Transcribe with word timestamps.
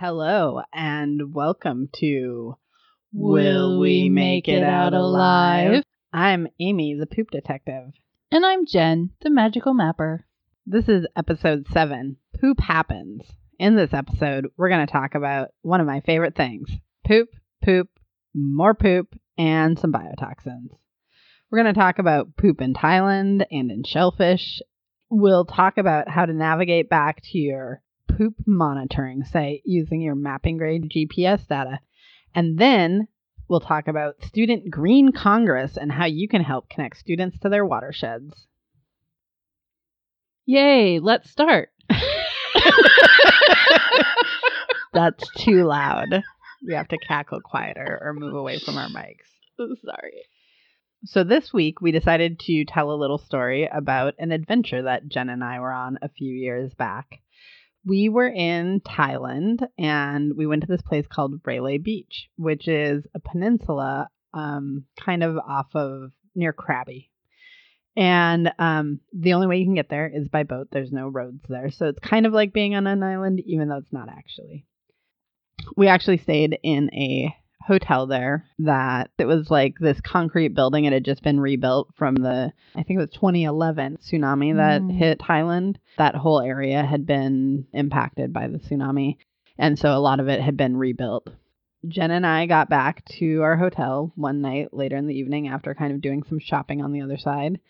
Hello 0.00 0.62
and 0.72 1.34
welcome 1.34 1.90
to 1.96 2.56
Will 3.12 3.78
We 3.78 4.08
Make 4.08 4.48
It 4.48 4.62
Out 4.62 4.94
Alive? 4.94 5.84
I'm 6.10 6.48
Amy, 6.58 6.96
the 6.98 7.04
poop 7.04 7.30
detective. 7.30 7.92
And 8.32 8.46
I'm 8.46 8.64
Jen, 8.64 9.10
the 9.20 9.28
magical 9.28 9.74
mapper. 9.74 10.24
This 10.64 10.88
is 10.88 11.06
episode 11.14 11.66
7 11.70 12.16
Poop 12.40 12.60
Happens. 12.60 13.26
In 13.58 13.76
this 13.76 13.92
episode, 13.92 14.46
we're 14.56 14.70
going 14.70 14.86
to 14.86 14.90
talk 14.90 15.14
about 15.14 15.48
one 15.60 15.82
of 15.82 15.86
my 15.86 16.00
favorite 16.00 16.34
things 16.34 16.70
poop, 17.06 17.28
poop, 17.62 17.90
more 18.34 18.72
poop, 18.72 19.14
and 19.36 19.78
some 19.78 19.92
biotoxins. 19.92 20.70
We're 21.50 21.62
going 21.62 21.74
to 21.74 21.78
talk 21.78 21.98
about 21.98 22.38
poop 22.38 22.62
in 22.62 22.72
Thailand 22.72 23.44
and 23.50 23.70
in 23.70 23.84
shellfish. 23.84 24.62
We'll 25.10 25.44
talk 25.44 25.76
about 25.76 26.08
how 26.08 26.24
to 26.24 26.32
navigate 26.32 26.88
back 26.88 27.20
to 27.32 27.38
your 27.38 27.82
poop 28.20 28.34
monitoring 28.46 29.24
site 29.24 29.62
using 29.64 30.02
your 30.02 30.14
mapping 30.14 30.58
grade 30.58 30.92
GPS 30.94 31.46
data. 31.48 31.80
And 32.34 32.58
then 32.58 33.08
we'll 33.48 33.60
talk 33.60 33.88
about 33.88 34.22
Student 34.24 34.70
Green 34.70 35.10
Congress 35.10 35.78
and 35.78 35.90
how 35.90 36.04
you 36.04 36.28
can 36.28 36.42
help 36.42 36.68
connect 36.68 36.98
students 36.98 37.38
to 37.38 37.48
their 37.48 37.64
watersheds. 37.64 38.46
Yay, 40.44 40.98
let's 40.98 41.30
start. 41.30 41.70
That's 44.92 45.26
too 45.38 45.64
loud. 45.64 46.22
We 46.66 46.74
have 46.74 46.88
to 46.88 46.98
cackle 46.98 47.40
quieter 47.40 47.98
or 48.02 48.12
move 48.12 48.34
away 48.34 48.58
from 48.58 48.76
our 48.76 48.88
mics. 48.88 49.30
Sorry. 49.56 50.24
So 51.06 51.24
this 51.24 51.54
week 51.54 51.80
we 51.80 51.90
decided 51.90 52.38
to 52.40 52.66
tell 52.66 52.92
a 52.92 53.00
little 53.00 53.16
story 53.16 53.66
about 53.72 54.12
an 54.18 54.30
adventure 54.30 54.82
that 54.82 55.08
Jen 55.08 55.30
and 55.30 55.42
I 55.42 55.58
were 55.60 55.72
on 55.72 55.98
a 56.02 56.10
few 56.10 56.34
years 56.34 56.74
back. 56.74 57.20
We 57.84 58.08
were 58.08 58.28
in 58.28 58.80
Thailand 58.80 59.66
and 59.78 60.36
we 60.36 60.46
went 60.46 60.62
to 60.62 60.68
this 60.68 60.82
place 60.82 61.06
called 61.06 61.40
Railay 61.44 61.78
Beach, 61.78 62.28
which 62.36 62.68
is 62.68 63.06
a 63.14 63.20
peninsula 63.20 64.08
um, 64.34 64.84
kind 64.98 65.22
of 65.22 65.38
off 65.38 65.74
of 65.74 66.12
near 66.34 66.52
Krabi. 66.52 67.08
And 67.96 68.52
um, 68.58 69.00
the 69.12 69.32
only 69.32 69.46
way 69.46 69.58
you 69.58 69.64
can 69.64 69.74
get 69.74 69.88
there 69.88 70.10
is 70.12 70.28
by 70.28 70.44
boat. 70.44 70.68
There's 70.70 70.92
no 70.92 71.08
roads 71.08 71.42
there. 71.48 71.70
So 71.70 71.86
it's 71.86 71.98
kind 71.98 72.26
of 72.26 72.32
like 72.32 72.52
being 72.52 72.74
on 72.74 72.86
an 72.86 73.02
island, 73.02 73.40
even 73.46 73.68
though 73.68 73.78
it's 73.78 73.92
not 73.92 74.08
actually. 74.08 74.66
We 75.76 75.88
actually 75.88 76.18
stayed 76.18 76.58
in 76.62 76.92
a 76.94 77.34
hotel 77.62 78.06
there 78.06 78.46
that 78.60 79.10
it 79.18 79.26
was 79.26 79.50
like 79.50 79.78
this 79.78 80.00
concrete 80.00 80.54
building. 80.54 80.84
It 80.84 80.92
had 80.92 81.04
just 81.04 81.22
been 81.22 81.38
rebuilt 81.40 81.88
from 81.96 82.14
the, 82.14 82.52
I 82.74 82.82
think 82.82 82.96
it 82.98 83.02
was 83.02 83.10
2011 83.10 83.98
tsunami 83.98 84.56
that 84.56 84.82
Mm. 84.82 84.92
hit 84.96 85.18
Thailand. 85.18 85.76
That 85.98 86.14
whole 86.14 86.40
area 86.40 86.82
had 86.82 87.06
been 87.06 87.66
impacted 87.72 88.32
by 88.32 88.48
the 88.48 88.58
tsunami. 88.58 89.18
And 89.58 89.78
so 89.78 89.94
a 89.96 90.00
lot 90.00 90.20
of 90.20 90.28
it 90.28 90.40
had 90.40 90.56
been 90.56 90.76
rebuilt. 90.76 91.28
Jen 91.86 92.10
and 92.10 92.26
I 92.26 92.46
got 92.46 92.68
back 92.68 93.04
to 93.18 93.40
our 93.42 93.56
hotel 93.56 94.12
one 94.14 94.40
night 94.42 94.72
later 94.74 94.96
in 94.96 95.06
the 95.06 95.14
evening 95.18 95.48
after 95.48 95.74
kind 95.74 95.92
of 95.92 96.00
doing 96.00 96.22
some 96.22 96.38
shopping 96.38 96.82
on 96.82 96.92
the 96.92 97.02
other 97.02 97.16
side. 97.18 97.60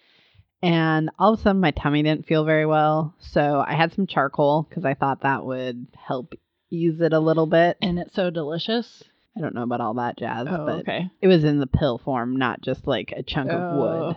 And 0.63 1.11
all 1.19 1.33
of 1.33 1.39
a 1.39 1.43
sudden, 1.43 1.61
my 1.61 1.71
tummy 1.71 2.03
didn't 2.03 2.27
feel 2.27 2.45
very 2.45 2.67
well. 2.67 3.15
So 3.19 3.65
I 3.67 3.75
had 3.75 3.93
some 3.93 4.07
charcoal 4.07 4.67
because 4.69 4.85
I 4.85 4.95
thought 4.95 5.23
that 5.23 5.45
would 5.45 5.87
help 5.97 6.35
ease 6.71 7.01
it 7.01 7.13
a 7.13 7.19
little 7.21 7.47
bit. 7.47 7.77
And 7.81 7.99
it's 7.99 8.15
so 8.15 8.31
delicious. 8.31 9.03
I 9.37 9.41
don't 9.41 9.55
know 9.55 9.63
about 9.63 9.81
all 9.81 9.95
that 9.95 10.19
jazz, 10.19 10.47
Oh, 10.51 10.67
but 10.67 10.81
okay. 10.81 11.09
it 11.21 11.29
was 11.29 11.45
in 11.45 11.61
the 11.61 11.67
pill 11.67 11.99
form, 11.99 12.37
not 12.37 12.61
just 12.61 12.87
like 12.87 13.13
a 13.17 13.23
chunk 13.23 13.51
of 13.51 13.77
wood. 13.77 14.17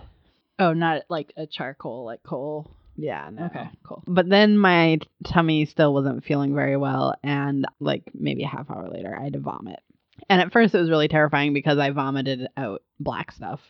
oh, 0.58 0.72
not 0.72 1.02
like 1.08 1.32
a 1.36 1.46
charcoal, 1.46 2.04
like 2.04 2.22
coal. 2.22 2.70
Yeah, 2.96 3.28
no. 3.32 3.46
Okay, 3.46 3.68
cool. 3.84 4.02
But 4.06 4.28
then 4.28 4.56
my 4.58 4.98
tummy 5.24 5.66
still 5.66 5.92
wasn't 5.92 6.24
feeling 6.24 6.54
very 6.54 6.76
well, 6.76 7.14
and 7.22 7.66
like 7.80 8.02
maybe 8.14 8.44
a 8.44 8.48
half 8.48 8.70
hour 8.70 8.88
later, 8.88 9.16
I 9.18 9.24
had 9.24 9.32
to 9.32 9.40
vomit. 9.40 9.80
And 10.28 10.40
at 10.40 10.52
first, 10.52 10.74
it 10.74 10.78
was 10.80 10.90
really 10.90 11.08
terrifying 11.08 11.52
because 11.54 11.78
I 11.78 11.90
vomited 11.90 12.46
out 12.56 12.82
black 13.00 13.32
stuff, 13.32 13.60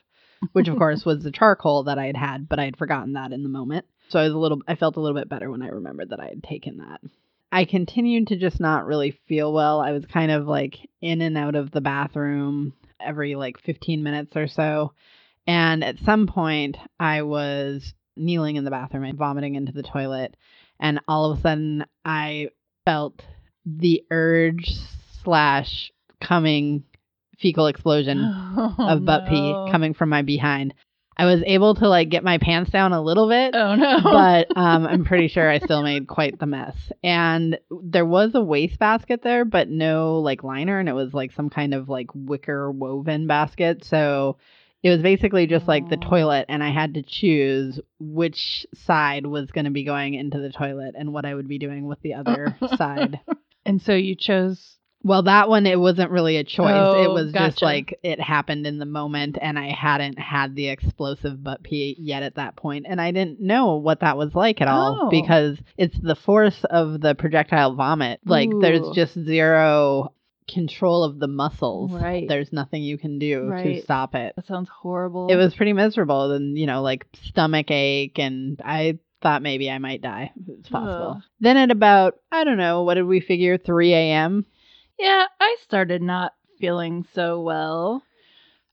which 0.52 0.68
of 0.68 0.76
course 0.76 1.04
was 1.06 1.22
the 1.22 1.30
charcoal 1.32 1.84
that 1.84 1.98
I 1.98 2.06
had 2.06 2.16
had, 2.16 2.48
but 2.48 2.58
I 2.58 2.64
had 2.66 2.76
forgotten 2.76 3.14
that 3.14 3.32
in 3.32 3.42
the 3.42 3.48
moment. 3.48 3.86
So 4.08 4.18
I 4.18 4.24
was 4.24 4.34
a 4.34 4.38
little, 4.38 4.60
I 4.68 4.74
felt 4.74 4.96
a 4.96 5.00
little 5.00 5.18
bit 5.18 5.30
better 5.30 5.50
when 5.50 5.62
I 5.62 5.68
remembered 5.68 6.10
that 6.10 6.20
I 6.20 6.26
had 6.26 6.42
taken 6.42 6.78
that. 6.78 7.00
I 7.54 7.66
continued 7.66 8.26
to 8.28 8.36
just 8.36 8.58
not 8.58 8.84
really 8.84 9.12
feel 9.28 9.52
well. 9.52 9.80
I 9.80 9.92
was 9.92 10.04
kind 10.06 10.32
of 10.32 10.48
like 10.48 10.90
in 11.00 11.20
and 11.20 11.38
out 11.38 11.54
of 11.54 11.70
the 11.70 11.80
bathroom 11.80 12.72
every 13.00 13.36
like 13.36 13.60
15 13.60 14.02
minutes 14.02 14.32
or 14.34 14.48
so. 14.48 14.92
And 15.46 15.84
at 15.84 16.00
some 16.04 16.26
point, 16.26 16.76
I 16.98 17.22
was 17.22 17.94
kneeling 18.16 18.56
in 18.56 18.64
the 18.64 18.72
bathroom 18.72 19.04
and 19.04 19.16
vomiting 19.16 19.54
into 19.54 19.70
the 19.70 19.84
toilet. 19.84 20.36
And 20.80 20.98
all 21.06 21.30
of 21.30 21.38
a 21.38 21.42
sudden, 21.42 21.84
I 22.04 22.48
felt 22.84 23.22
the 23.64 24.02
urge 24.10 24.74
slash 25.22 25.92
coming 26.20 26.82
fecal 27.38 27.68
explosion 27.68 28.18
oh, 28.56 28.74
of 28.80 29.04
butt 29.04 29.28
pee 29.28 29.52
coming 29.70 29.94
from 29.94 30.08
my 30.08 30.22
behind. 30.22 30.74
I 31.16 31.26
was 31.26 31.42
able 31.46 31.74
to 31.76 31.88
like 31.88 32.08
get 32.08 32.24
my 32.24 32.38
pants 32.38 32.70
down 32.70 32.92
a 32.92 33.02
little 33.02 33.28
bit, 33.28 33.54
Oh 33.54 33.74
no. 33.74 34.00
but 34.02 34.56
um, 34.56 34.86
I'm 34.86 35.04
pretty 35.04 35.28
sure 35.28 35.48
I 35.48 35.58
still 35.58 35.82
made 35.82 36.06
quite 36.08 36.38
the 36.38 36.46
mess. 36.46 36.76
And 37.02 37.58
there 37.70 38.06
was 38.06 38.32
a 38.34 38.40
waste 38.40 38.78
basket 38.78 39.22
there, 39.22 39.44
but 39.44 39.68
no 39.68 40.18
like 40.18 40.42
liner, 40.42 40.78
and 40.78 40.88
it 40.88 40.94
was 40.94 41.14
like 41.14 41.32
some 41.32 41.50
kind 41.50 41.74
of 41.74 41.88
like 41.88 42.08
wicker 42.14 42.70
woven 42.70 43.26
basket. 43.26 43.84
So 43.84 44.38
it 44.82 44.90
was 44.90 45.00
basically 45.00 45.46
just 45.46 45.66
like 45.66 45.88
the 45.88 45.96
toilet, 45.96 46.46
and 46.48 46.62
I 46.62 46.70
had 46.70 46.94
to 46.94 47.02
choose 47.02 47.80
which 47.98 48.66
side 48.74 49.24
was 49.24 49.50
going 49.50 49.64
to 49.64 49.70
be 49.70 49.84
going 49.84 50.14
into 50.14 50.38
the 50.38 50.50
toilet 50.50 50.94
and 50.98 51.12
what 51.12 51.24
I 51.24 51.34
would 51.34 51.48
be 51.48 51.58
doing 51.58 51.86
with 51.86 52.00
the 52.02 52.14
other 52.14 52.56
side. 52.76 53.18
and 53.64 53.80
so 53.80 53.94
you 53.94 54.14
chose. 54.14 54.76
Well, 55.04 55.22
that 55.24 55.48
one 55.50 55.66
it 55.66 55.78
wasn't 55.78 56.10
really 56.10 56.38
a 56.38 56.44
choice. 56.44 56.74
it 56.74 57.06
Oh, 57.08 57.12
was 57.12 57.32
just 57.32 57.60
like 57.62 57.98
it 58.02 58.18
happened 58.20 58.66
in 58.66 58.78
the 58.78 58.86
moment 58.86 59.36
and 59.40 59.58
I 59.58 59.68
hadn't 59.70 60.18
had 60.18 60.56
the 60.56 60.68
explosive 60.68 61.44
butt 61.44 61.62
pee 61.62 61.94
yet 61.98 62.22
at 62.22 62.36
that 62.36 62.56
point 62.56 62.86
and 62.88 63.00
I 63.00 63.10
didn't 63.12 63.38
know 63.40 63.76
what 63.76 64.00
that 64.00 64.16
was 64.16 64.34
like 64.34 64.60
at 64.62 64.68
all 64.68 65.02
Oh. 65.02 65.10
because 65.10 65.58
it's 65.76 65.96
the 66.00 66.14
force 66.16 66.64
of 66.70 67.00
the 67.02 67.14
projectile 67.14 67.74
vomit. 67.74 68.20
Like 68.24 68.48
there's 68.60 68.88
just 68.94 69.12
zero 69.12 70.12
control 70.48 71.04
of 71.04 71.18
the 71.18 71.28
muscles. 71.28 71.92
Right. 71.92 72.26
There's 72.28 72.52
nothing 72.52 72.82
you 72.82 72.98
can 72.98 73.18
do 73.18 73.50
to 73.50 73.82
stop 73.82 74.14
it. 74.14 74.34
That 74.36 74.46
sounds 74.46 74.68
horrible. 74.68 75.28
It 75.28 75.36
was 75.36 75.54
pretty 75.54 75.72
miserable 75.74 76.32
and 76.32 76.56
you 76.58 76.66
know 76.66 76.80
like 76.82 77.06
stomach 77.24 77.70
ache 77.70 78.18
and 78.18 78.60
I 78.64 78.98
thought 79.22 79.42
maybe 79.42 79.70
I 79.70 79.78
might 79.78 80.02
die. 80.02 80.32
It's 80.48 80.68
possible. 80.68 81.14
Ugh. 81.16 81.22
Then 81.40 81.56
at 81.56 81.70
about 81.70 82.14
I 82.32 82.44
don't 82.44 82.58
know, 82.58 82.82
what 82.82 82.94
did 82.94 83.04
we 83.06 83.20
figure 83.20 83.56
3 83.58 83.92
a.m. 83.94 84.44
Yeah, 84.98 85.26
I 85.40 85.56
started 85.62 86.02
not 86.02 86.34
feeling 86.58 87.06
so 87.14 87.40
well. 87.40 88.02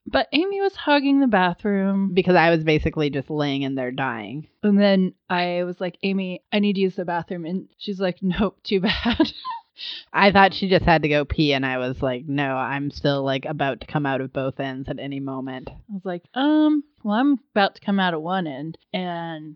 But 0.07 0.27
Amy 0.33 0.59
was 0.59 0.75
hugging 0.75 1.19
the 1.19 1.27
bathroom. 1.27 2.13
because 2.13 2.35
I 2.35 2.49
was 2.49 2.63
basically 2.63 3.09
just 3.11 3.29
laying 3.29 3.61
in 3.61 3.75
there 3.75 3.91
dying. 3.91 4.47
And 4.63 4.79
then 4.79 5.13
I 5.29 5.63
was 5.63 5.79
like, 5.79 5.97
Amy, 6.01 6.41
I 6.51 6.59
need 6.59 6.73
to 6.73 6.81
use 6.81 6.95
the 6.95 7.05
bathroom. 7.05 7.45
And 7.45 7.69
she's 7.77 7.99
like, 7.99 8.17
nope, 8.21 8.57
too 8.63 8.81
bad. 8.81 9.31
I 10.13 10.31
thought 10.31 10.53
she 10.53 10.69
just 10.69 10.85
had 10.85 11.03
to 11.03 11.09
go 11.09 11.25
pee, 11.25 11.53
and 11.53 11.65
I 11.65 11.77
was 11.77 12.01
like, 12.03 12.27
no, 12.27 12.55
I'm 12.55 12.91
still 12.91 13.23
like 13.23 13.45
about 13.45 13.81
to 13.81 13.87
come 13.87 14.05
out 14.05 14.21
of 14.21 14.33
both 14.33 14.59
ends 14.59 14.89
at 14.89 14.99
any 14.99 15.19
moment. 15.19 15.69
I 15.71 15.93
was 15.93 16.05
like, 16.05 16.23
um, 16.35 16.83
well, 17.03 17.15
I'm 17.15 17.39
about 17.55 17.75
to 17.75 17.81
come 17.81 17.99
out 17.99 18.13
of 18.13 18.21
one 18.21 18.45
end. 18.47 18.77
And 18.93 19.55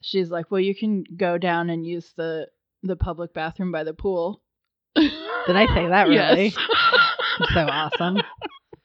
she's 0.00 0.30
like, 0.30 0.50
well, 0.50 0.60
you 0.60 0.74
can 0.74 1.04
go 1.16 1.38
down 1.38 1.70
and 1.70 1.86
use 1.86 2.12
the 2.16 2.48
the 2.82 2.96
public 2.96 3.32
bathroom 3.34 3.72
by 3.72 3.84
the 3.84 3.94
pool. 3.94 4.42
Did 4.96 5.56
I 5.56 5.66
say 5.74 5.88
that 5.88 6.08
really? 6.08 6.46
Yes. 6.46 7.48
so 7.52 7.60
awesome. 7.66 8.18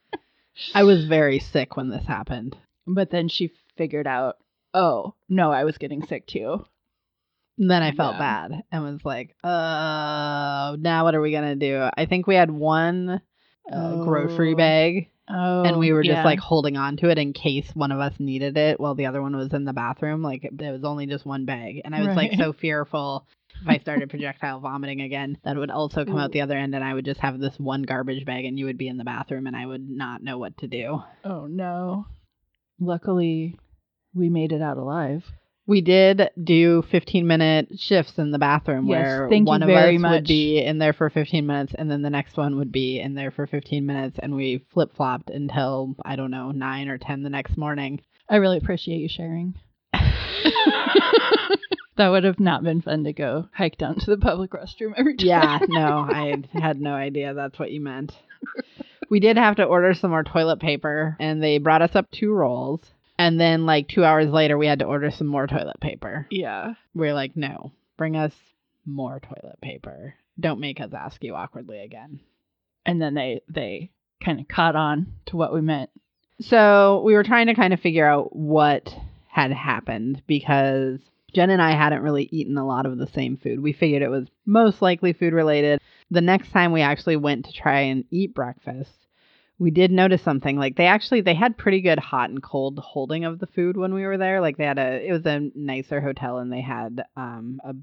I 0.73 0.83
was 0.83 1.05
very 1.05 1.39
sick 1.39 1.77
when 1.77 1.89
this 1.89 2.05
happened. 2.05 2.57
but 2.87 3.11
then 3.11 3.29
she 3.29 3.51
figured 3.77 4.07
out, 4.07 4.35
oh, 4.73 5.13
no, 5.29 5.51
I 5.51 5.63
was 5.63 5.77
getting 5.77 6.03
sick 6.05 6.27
too. 6.27 6.65
And 7.57 7.69
then 7.69 7.83
I 7.83 7.91
felt 7.91 8.15
Yeah. 8.15 8.19
bad 8.49 8.63
and 8.71 8.83
was 8.83 9.05
like, 9.05 9.35
uh, 9.43 10.75
now 10.79 11.03
what 11.03 11.15
are 11.15 11.21
we 11.21 11.31
going 11.31 11.59
to 11.59 11.67
do? 11.67 11.87
I 11.95 12.05
think 12.05 12.25
we 12.27 12.35
had 12.35 12.51
one 12.51 13.21
uh, 13.71 13.95
grocery 14.03 14.53
Oh. 14.53 14.57
bag 14.57 15.09
Oh, 15.31 15.61
and 15.63 15.77
we 15.77 15.91
were 15.93 16.01
just 16.01 16.15
yeah. 16.17 16.23
like 16.25 16.39
holding 16.39 16.75
on 16.75 16.97
to 16.97 17.09
it 17.09 17.19
in 17.19 17.33
case 17.33 17.69
one 17.75 17.91
of 17.91 17.99
us 17.99 18.13
needed 18.17 18.57
it 18.57 18.79
while 18.79 18.95
the 18.95 19.05
other 19.05 19.21
one 19.21 19.35
was 19.37 19.53
in 19.53 19.63
the 19.63 19.73
bathroom. 19.73 20.23
Like 20.23 20.49
there 20.51 20.71
was 20.71 20.83
only 20.83 21.05
just 21.05 21.23
one 21.23 21.45
bag, 21.45 21.81
and 21.85 21.93
I 21.93 21.99
was 22.07 22.15
like 22.15 22.33
so 22.33 22.51
fearful 22.59 23.27
if 23.61 23.67
I 23.67 23.77
started 23.79 24.09
projectile 24.09 24.59
vomiting 24.59 25.01
again 25.01 25.37
that 25.43 25.57
would 25.57 25.71
also 25.71 26.05
come 26.05 26.17
out 26.17 26.31
the 26.31 26.41
other 26.41 26.57
end, 26.57 26.75
and 26.75 26.83
I 26.83 26.93
would 26.93 27.05
just 27.05 27.19
have 27.19 27.39
this 27.39 27.55
one 27.57 27.83
garbage 27.83 28.25
bag, 28.25 28.45
and 28.45 28.57
you 28.57 28.65
would 28.65 28.77
be 28.77 28.87
in 28.87 28.97
the 28.97 29.03
bathroom, 29.03 29.47
and 29.47 29.55
I 29.55 29.65
would 29.65 29.87
not 29.89 30.23
know 30.23 30.37
what 30.37 30.57
to 30.59 30.67
do. 30.67 31.01
oh 31.23 31.47
no. 31.47 32.05
Luckily, 32.79 33.57
we 34.13 34.29
made 34.29 34.51
it 34.53 34.61
out 34.61 34.77
alive. 34.77 35.23
We 35.67 35.81
did 35.81 36.29
do 36.41 36.83
15 36.89 37.27
minute 37.27 37.67
shifts 37.77 38.17
in 38.17 38.31
the 38.31 38.39
bathroom 38.39 38.87
Yes, 38.87 39.05
where 39.05 39.29
thank 39.29 39.41
you 39.41 39.51
one 39.51 39.61
of 39.61 39.67
very 39.67 39.97
us 39.97 40.01
would 40.03 40.25
be 40.25 40.57
in 40.57 40.79
there 40.79 40.93
for 40.93 41.11
15 41.11 41.45
minutes 41.45 41.75
and 41.77 41.91
then 41.91 42.01
the 42.01 42.09
next 42.09 42.37
one 42.37 42.57
would 42.57 42.71
be 42.71 42.99
in 42.99 43.13
there 43.13 43.29
for 43.29 43.45
15 43.45 43.85
minutes 43.85 44.17
and 44.19 44.33
we 44.33 44.65
flip 44.73 44.95
flopped 44.95 45.29
until 45.29 45.95
I 46.03 46.15
don't 46.15 46.31
know 46.31 46.49
9 46.49 46.87
or 46.87 46.97
10 46.97 47.21
the 47.21 47.29
next 47.29 47.55
morning. 47.55 48.01
I 48.27 48.37
really 48.37 48.57
appreciate 48.57 48.97
you 48.97 49.09
sharing. 49.09 49.53
That 51.99 52.11
would 52.11 52.23
have 52.23 52.39
not 52.39 52.63
been 52.63 52.81
fun 52.81 53.03
to 53.03 53.11
go 53.11 53.49
hike 53.53 53.77
down 53.77 53.99
to 53.99 54.05
the 54.09 54.17
public 54.17 54.51
restroom 54.51 54.93
every 54.95 55.17
time. 55.17 55.27
Yeah, 55.27 55.59
no, 55.67 56.07
I 56.09 56.41
had 56.53 56.79
no 56.79 56.93
idea 56.93 57.33
that's 57.33 57.59
what 57.59 57.71
you 57.73 57.81
meant. 57.81 58.13
We 59.09 59.19
did 59.19 59.35
have 59.35 59.57
to 59.57 59.65
order 59.65 59.93
some 59.93 60.11
more 60.11 60.23
toilet 60.23 60.61
paper, 60.61 61.17
and 61.19 61.43
they 61.43 61.57
brought 61.57 61.81
us 61.81 61.97
up 61.97 62.09
two 62.09 62.31
rolls. 62.31 62.79
And 63.17 63.37
then, 63.37 63.65
like, 63.65 63.89
two 63.89 64.05
hours 64.05 64.29
later, 64.29 64.57
we 64.57 64.65
had 64.65 64.79
to 64.79 64.85
order 64.85 65.11
some 65.11 65.27
more 65.27 65.45
toilet 65.45 65.81
paper. 65.81 66.25
Yeah. 66.29 66.75
We 66.93 67.09
are 67.09 67.13
like, 67.13 67.35
no, 67.35 67.73
bring 67.97 68.15
us 68.15 68.31
more 68.85 69.19
toilet 69.19 69.59
paper. 69.61 70.13
Don't 70.39 70.61
make 70.61 70.79
us 70.79 70.93
ask 70.93 71.21
you 71.21 71.35
awkwardly 71.35 71.79
again. 71.79 72.21
And 72.85 73.01
then 73.01 73.13
they 73.13 73.41
they 73.49 73.91
kind 74.23 74.39
of 74.39 74.47
caught 74.47 74.77
on 74.77 75.15
to 75.25 75.35
what 75.35 75.53
we 75.53 75.59
meant. 75.59 75.89
So 76.39 77.01
we 77.03 77.13
were 77.13 77.23
trying 77.23 77.47
to 77.47 77.55
kind 77.55 77.73
of 77.73 77.81
figure 77.81 78.07
out 78.07 78.33
what 78.33 78.89
had 79.27 79.51
happened 79.51 80.23
because 80.27 80.99
Jen 81.33 81.49
and 81.49 81.61
I 81.61 81.71
hadn't 81.71 82.01
really 82.01 82.29
eaten 82.31 82.57
a 82.57 82.65
lot 82.65 82.85
of 82.85 82.97
the 82.97 83.07
same 83.07 83.37
food. 83.37 83.59
We 83.59 83.73
figured 83.73 84.01
it 84.01 84.09
was 84.09 84.27
most 84.45 84.81
likely 84.81 85.13
food 85.13 85.33
related. 85.33 85.81
The 86.11 86.21
next 86.21 86.51
time 86.51 86.71
we 86.71 86.81
actually 86.81 87.17
went 87.17 87.45
to 87.45 87.53
try 87.53 87.81
and 87.81 88.05
eat 88.09 88.33
breakfast, 88.33 89.07
we 89.59 89.71
did 89.71 89.91
notice 89.91 90.21
something. 90.21 90.57
Like 90.57 90.75
they 90.75 90.85
actually 90.85 91.21
they 91.21 91.35
had 91.35 91.57
pretty 91.57 91.81
good 91.81 91.99
hot 91.99 92.29
and 92.29 92.41
cold 92.41 92.79
holding 92.79 93.25
of 93.25 93.39
the 93.39 93.47
food 93.47 93.77
when 93.77 93.93
we 93.93 94.05
were 94.05 94.17
there. 94.17 94.41
Like 94.41 94.57
they 94.57 94.65
had 94.65 94.79
a 94.79 95.05
it 95.07 95.11
was 95.11 95.25
a 95.25 95.49
nicer 95.53 96.01
hotel 96.01 96.37
and 96.37 96.51
they 96.51 96.61
had 96.61 97.03
um 97.15 97.59
a 97.63 97.75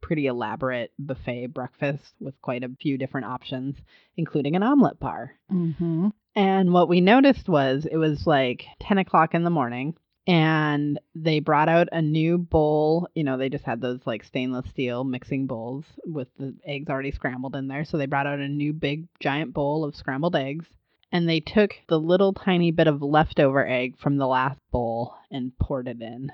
pretty 0.00 0.26
elaborate 0.26 0.92
buffet 0.98 1.48
breakfast 1.48 2.14
with 2.20 2.40
quite 2.40 2.62
a 2.62 2.70
few 2.80 2.96
different 2.96 3.26
options, 3.26 3.76
including 4.16 4.54
an 4.54 4.62
omelet 4.62 5.00
bar. 5.00 5.32
Mm-hmm. 5.52 6.08
And 6.36 6.72
what 6.72 6.88
we 6.88 7.00
noticed 7.00 7.48
was 7.48 7.86
it 7.90 7.96
was 7.96 8.26
like 8.26 8.66
10 8.80 8.98
o'clock 8.98 9.34
in 9.34 9.42
the 9.42 9.50
morning, 9.50 9.96
and 10.26 10.98
they 11.14 11.40
brought 11.40 11.68
out 11.68 11.88
a 11.92 12.02
new 12.02 12.36
bowl. 12.38 13.08
You 13.14 13.24
know, 13.24 13.36
they 13.36 13.48
just 13.48 13.64
had 13.64 13.80
those 13.80 14.00
like 14.06 14.24
stainless 14.24 14.68
steel 14.70 15.04
mixing 15.04 15.46
bowls 15.46 15.84
with 16.04 16.28
the 16.38 16.54
eggs 16.64 16.88
already 16.88 17.12
scrambled 17.12 17.54
in 17.54 17.68
there. 17.68 17.84
So 17.84 17.96
they 17.96 18.06
brought 18.06 18.26
out 18.26 18.40
a 18.40 18.48
new 18.48 18.72
big 18.72 19.06
giant 19.20 19.54
bowl 19.54 19.84
of 19.84 19.94
scrambled 19.94 20.34
eggs. 20.34 20.66
And 21.12 21.28
they 21.28 21.38
took 21.40 21.70
the 21.88 22.00
little 22.00 22.32
tiny 22.32 22.72
bit 22.72 22.88
of 22.88 23.00
leftover 23.00 23.66
egg 23.66 23.96
from 23.98 24.16
the 24.16 24.26
last 24.26 24.58
bowl 24.72 25.14
and 25.30 25.56
poured 25.58 25.86
it 25.86 26.02
in. 26.02 26.32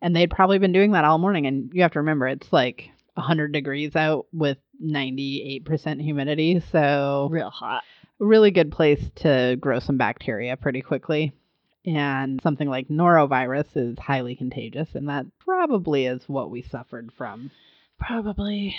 And 0.00 0.14
they'd 0.14 0.30
probably 0.30 0.58
been 0.58 0.72
doing 0.72 0.92
that 0.92 1.04
all 1.04 1.18
morning. 1.18 1.46
And 1.46 1.70
you 1.74 1.82
have 1.82 1.92
to 1.92 1.98
remember, 1.98 2.28
it's 2.28 2.52
like 2.52 2.90
100 3.14 3.52
degrees 3.52 3.96
out 3.96 4.26
with 4.32 4.58
98% 4.82 6.00
humidity. 6.00 6.62
So 6.70 7.28
Real 7.30 7.50
hot. 7.50 7.82
really 8.20 8.52
good 8.52 8.70
place 8.70 9.04
to 9.16 9.56
grow 9.60 9.80
some 9.80 9.96
bacteria 9.96 10.56
pretty 10.56 10.80
quickly. 10.80 11.32
And 11.84 12.40
something 12.42 12.68
like 12.68 12.88
norovirus 12.88 13.76
is 13.76 13.98
highly 13.98 14.36
contagious, 14.36 14.88
and 14.94 15.08
that 15.08 15.26
probably 15.40 16.06
is 16.06 16.22
what 16.28 16.50
we 16.50 16.62
suffered 16.62 17.10
from. 17.18 17.50
Probably. 17.98 18.76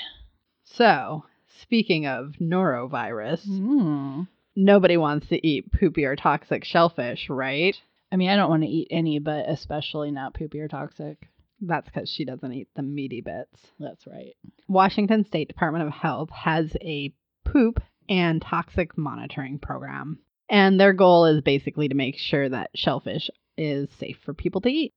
So, 0.64 1.26
speaking 1.62 2.08
of 2.08 2.36
norovirus, 2.40 3.46
Mm. 3.46 4.28
nobody 4.56 4.96
wants 4.98 5.28
to 5.28 5.46
eat 5.46 5.72
poopy 5.74 6.06
or 6.06 6.16
toxic 6.16 6.64
shellfish, 6.64 7.30
right? 7.30 7.76
I 8.12 8.16
mean, 8.16 8.30
I 8.30 8.36
don't 8.36 8.50
want 8.50 8.64
to 8.64 8.70
eat 8.70 8.88
any, 8.92 9.20
but 9.20 9.50
especially 9.50 10.12
not 10.12 10.34
poopy 10.34 10.60
or 10.60 10.68
toxic. 10.68 11.28
That's 11.60 11.88
because 11.90 12.10
she 12.10 12.26
doesn't 12.26 12.54
eat 12.54 12.68
the 12.76 12.84
meaty 12.84 13.22
bits. 13.22 13.72
That's 13.80 14.06
right. 14.08 14.34
Washington 14.68 15.26
State 15.26 15.48
Department 15.48 15.86
of 15.88 15.94
Health 15.94 16.30
has 16.30 16.76
a 16.82 17.14
poop 17.46 17.82
and 18.10 18.42
toxic 18.42 18.98
monitoring 18.98 19.60
program. 19.60 20.20
And 20.50 20.80
their 20.80 20.94
goal 20.94 21.26
is 21.26 21.42
basically 21.42 21.88
to 21.88 21.96
make 21.96 22.18
sure 22.18 22.50
that 22.50 22.72
shellfish 22.76 23.30
is 23.58 23.90
safe 24.00 24.18
for 24.24 24.34
people 24.34 24.62
to 24.62 24.70
eat. 24.70 24.94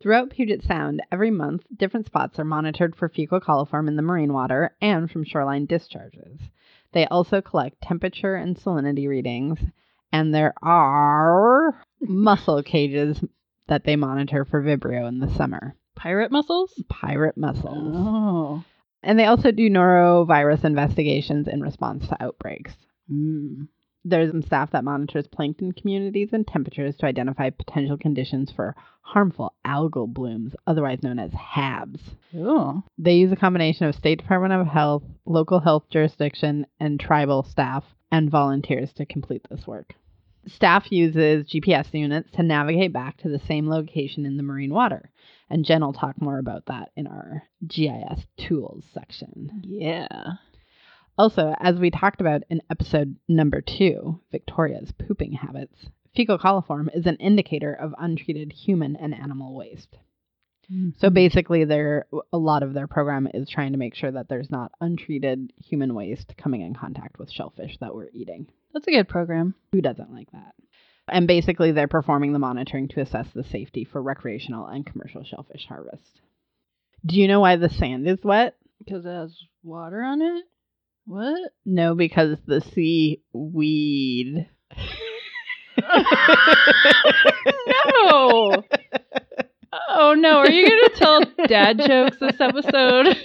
Throughout 0.00 0.30
Puget 0.30 0.62
Sound, 0.62 1.02
every 1.10 1.30
month, 1.30 1.64
different 1.76 2.06
spots 2.06 2.38
are 2.38 2.44
monitored 2.44 2.94
for 2.94 3.08
fecal 3.08 3.40
coliform 3.40 3.88
in 3.88 3.96
the 3.96 4.02
marine 4.02 4.32
water 4.32 4.76
and 4.80 5.10
from 5.10 5.24
shoreline 5.24 5.66
discharges. 5.66 6.40
They 6.92 7.06
also 7.06 7.40
collect 7.40 7.82
temperature 7.82 8.36
and 8.36 8.56
salinity 8.56 9.08
readings, 9.08 9.58
and 10.12 10.32
there 10.32 10.54
are 10.62 11.82
mussel 12.00 12.62
cages 12.62 13.22
that 13.66 13.84
they 13.84 13.96
monitor 13.96 14.44
for 14.44 14.62
Vibrio 14.62 15.08
in 15.08 15.18
the 15.18 15.34
summer. 15.34 15.74
Pirate 15.96 16.30
mussels? 16.30 16.80
Pirate 16.88 17.36
mussels. 17.36 17.94
Oh. 17.96 18.64
And 19.02 19.18
they 19.18 19.26
also 19.26 19.50
do 19.50 19.68
norovirus 19.68 20.64
investigations 20.64 21.48
in 21.48 21.60
response 21.60 22.06
to 22.08 22.22
outbreaks. 22.22 22.72
Mm. 23.10 23.68
There's 24.08 24.30
some 24.30 24.42
staff 24.42 24.70
that 24.72 24.84
monitors 24.84 25.26
plankton 25.26 25.72
communities 25.72 26.30
and 26.32 26.46
temperatures 26.46 26.96
to 26.96 27.06
identify 27.06 27.50
potential 27.50 27.98
conditions 27.98 28.50
for 28.50 28.74
harmful 29.02 29.54
algal 29.66 30.08
blooms, 30.08 30.54
otherwise 30.66 31.02
known 31.02 31.18
as 31.18 31.30
HABs. 31.32 32.00
Oh. 32.36 32.82
They 32.96 33.14
use 33.14 33.32
a 33.32 33.36
combination 33.36 33.86
of 33.86 33.94
State 33.94 34.20
Department 34.20 34.54
of 34.54 34.66
Health, 34.66 35.02
local 35.26 35.60
health 35.60 35.84
jurisdiction, 35.90 36.66
and 36.80 36.98
tribal 36.98 37.42
staff 37.42 37.84
and 38.10 38.30
volunteers 38.30 38.92
to 38.94 39.06
complete 39.06 39.46
this 39.50 39.66
work. 39.66 39.94
Staff 40.46 40.90
uses 40.90 41.46
GPS 41.46 41.92
units 41.92 42.30
to 42.32 42.42
navigate 42.42 42.92
back 42.92 43.18
to 43.18 43.28
the 43.28 43.40
same 43.40 43.68
location 43.68 44.24
in 44.24 44.36
the 44.36 44.42
marine 44.42 44.72
water. 44.72 45.10
And 45.50 45.64
Jen 45.64 45.82
will 45.82 45.92
talk 45.92 46.20
more 46.20 46.38
about 46.38 46.66
that 46.66 46.90
in 46.96 47.06
our 47.06 47.42
GIS 47.66 48.26
tools 48.38 48.84
section. 48.94 49.62
Yeah. 49.62 50.08
Also, 51.18 51.52
as 51.58 51.76
we 51.76 51.90
talked 51.90 52.20
about 52.20 52.44
in 52.48 52.62
episode 52.70 53.16
number 53.26 53.60
two, 53.60 54.20
Victoria's 54.30 54.92
pooping 54.92 55.32
habits, 55.32 55.88
fecal 56.14 56.38
coliform 56.38 56.88
is 56.94 57.06
an 57.06 57.16
indicator 57.16 57.74
of 57.74 57.92
untreated 57.98 58.52
human 58.52 58.94
and 58.94 59.12
animal 59.12 59.54
waste. 59.54 59.98
So 60.68 60.74
mm-hmm. 60.74 61.14
basically, 61.14 61.64
their 61.64 62.06
a 62.32 62.38
lot 62.38 62.62
of 62.62 62.74
their 62.74 62.86
program 62.86 63.26
is 63.32 63.48
trying 63.48 63.72
to 63.72 63.78
make 63.78 63.94
sure 63.94 64.12
that 64.12 64.28
there's 64.28 64.50
not 64.50 64.70
untreated 64.80 65.52
human 65.56 65.94
waste 65.94 66.34
coming 66.36 66.60
in 66.60 66.74
contact 66.74 67.18
with 67.18 67.32
shellfish 67.32 67.78
that 67.80 67.94
we're 67.94 68.10
eating. 68.12 68.46
That's 68.74 68.86
a 68.86 68.92
good 68.92 69.08
program. 69.08 69.54
Who 69.72 69.80
doesn't 69.80 70.12
like 70.12 70.30
that? 70.32 70.54
And 71.08 71.26
basically, 71.26 71.72
they're 71.72 71.88
performing 71.88 72.34
the 72.34 72.38
monitoring 72.38 72.88
to 72.88 73.00
assess 73.00 73.26
the 73.34 73.44
safety 73.44 73.84
for 73.84 74.02
recreational 74.02 74.66
and 74.66 74.84
commercial 74.84 75.24
shellfish 75.24 75.66
harvest. 75.66 76.20
Do 77.06 77.18
you 77.18 77.28
know 77.28 77.40
why 77.40 77.56
the 77.56 77.70
sand 77.70 78.06
is 78.06 78.22
wet? 78.22 78.54
Because 78.78 79.06
it 79.06 79.10
has 79.10 79.34
water 79.64 80.02
on 80.02 80.20
it? 80.20 80.44
What? 81.08 81.52
No, 81.64 81.94
because 81.94 82.36
the 82.46 82.60
seaweed. 82.60 84.46
no! 87.66 88.62
Oh 89.88 90.14
no, 90.14 90.38
are 90.40 90.50
you 90.50 90.68
going 90.68 90.82
to 90.82 90.94
tell 90.94 91.22
dad 91.46 91.78
jokes 91.78 92.18
this 92.20 92.38
episode? 92.38 93.16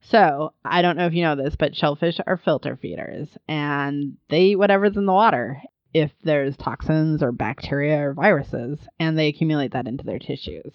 So, 0.00 0.54
I 0.64 0.80
don't 0.80 0.96
know 0.96 1.06
if 1.06 1.12
you 1.12 1.22
know 1.22 1.36
this, 1.36 1.54
but 1.54 1.76
shellfish 1.76 2.18
are 2.26 2.38
filter 2.38 2.78
feeders 2.80 3.28
and 3.46 4.16
they 4.30 4.44
eat 4.44 4.56
whatever's 4.56 4.96
in 4.96 5.04
the 5.04 5.12
water. 5.12 5.60
If 5.92 6.12
there's 6.22 6.56
toxins 6.56 7.22
or 7.22 7.32
bacteria 7.32 8.08
or 8.08 8.14
viruses, 8.14 8.78
and 8.98 9.18
they 9.18 9.28
accumulate 9.28 9.72
that 9.72 9.86
into 9.86 10.04
their 10.04 10.18
tissues. 10.18 10.72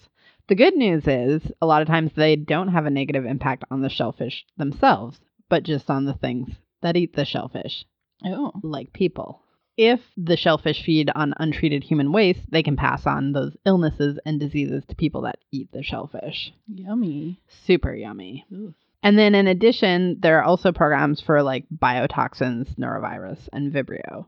The 0.50 0.56
good 0.56 0.76
news 0.76 1.08
is, 1.08 1.52
a 1.62 1.66
lot 1.66 1.82
of 1.82 1.88
times 1.88 2.12
they 2.16 2.36
don't 2.36 2.70
have 2.70 2.86
a 2.86 2.92
negative 2.92 3.26
impact 3.26 3.64
on 3.72 3.82
the 3.82 3.90
shellfish 3.90 4.46
themselves, 4.58 5.20
but 5.50 5.64
just 5.64 5.90
on 5.90 6.06
the 6.06 6.14
things 6.14 6.50
that 6.82 6.96
eat 6.96 7.14
the 7.16 7.26
shellfish, 7.26 7.86
Oh. 8.26 8.52
like 8.64 8.94
people. 8.94 9.42
If 9.78 10.02
the 10.18 10.36
shellfish 10.38 10.84
feed 10.84 11.10
on 11.16 11.34
untreated 11.38 11.84
human 11.86 12.12
waste, 12.12 12.42
they 12.52 12.64
can 12.64 12.76
pass 12.76 13.06
on 13.08 13.32
those 13.32 13.56
illnesses 13.66 14.20
and 14.26 14.40
diseases 14.40 14.84
to 14.88 14.96
people 14.96 15.22
that 15.22 15.40
eat 15.52 15.72
the 15.72 15.84
shellfish. 15.84 16.52
Yummy. 16.68 17.40
Super 17.66 17.94
yummy. 17.94 18.46
Ooh. 18.52 18.74
And 19.02 19.18
then 19.18 19.36
in 19.36 19.48
addition, 19.48 20.20
there 20.20 20.40
are 20.40 20.44
also 20.44 20.74
programs 20.74 21.22
for 21.22 21.42
like 21.42 21.66
biotoxins, 21.74 22.76
norovirus, 22.76 23.48
and 23.54 23.72
Vibrio. 23.72 24.26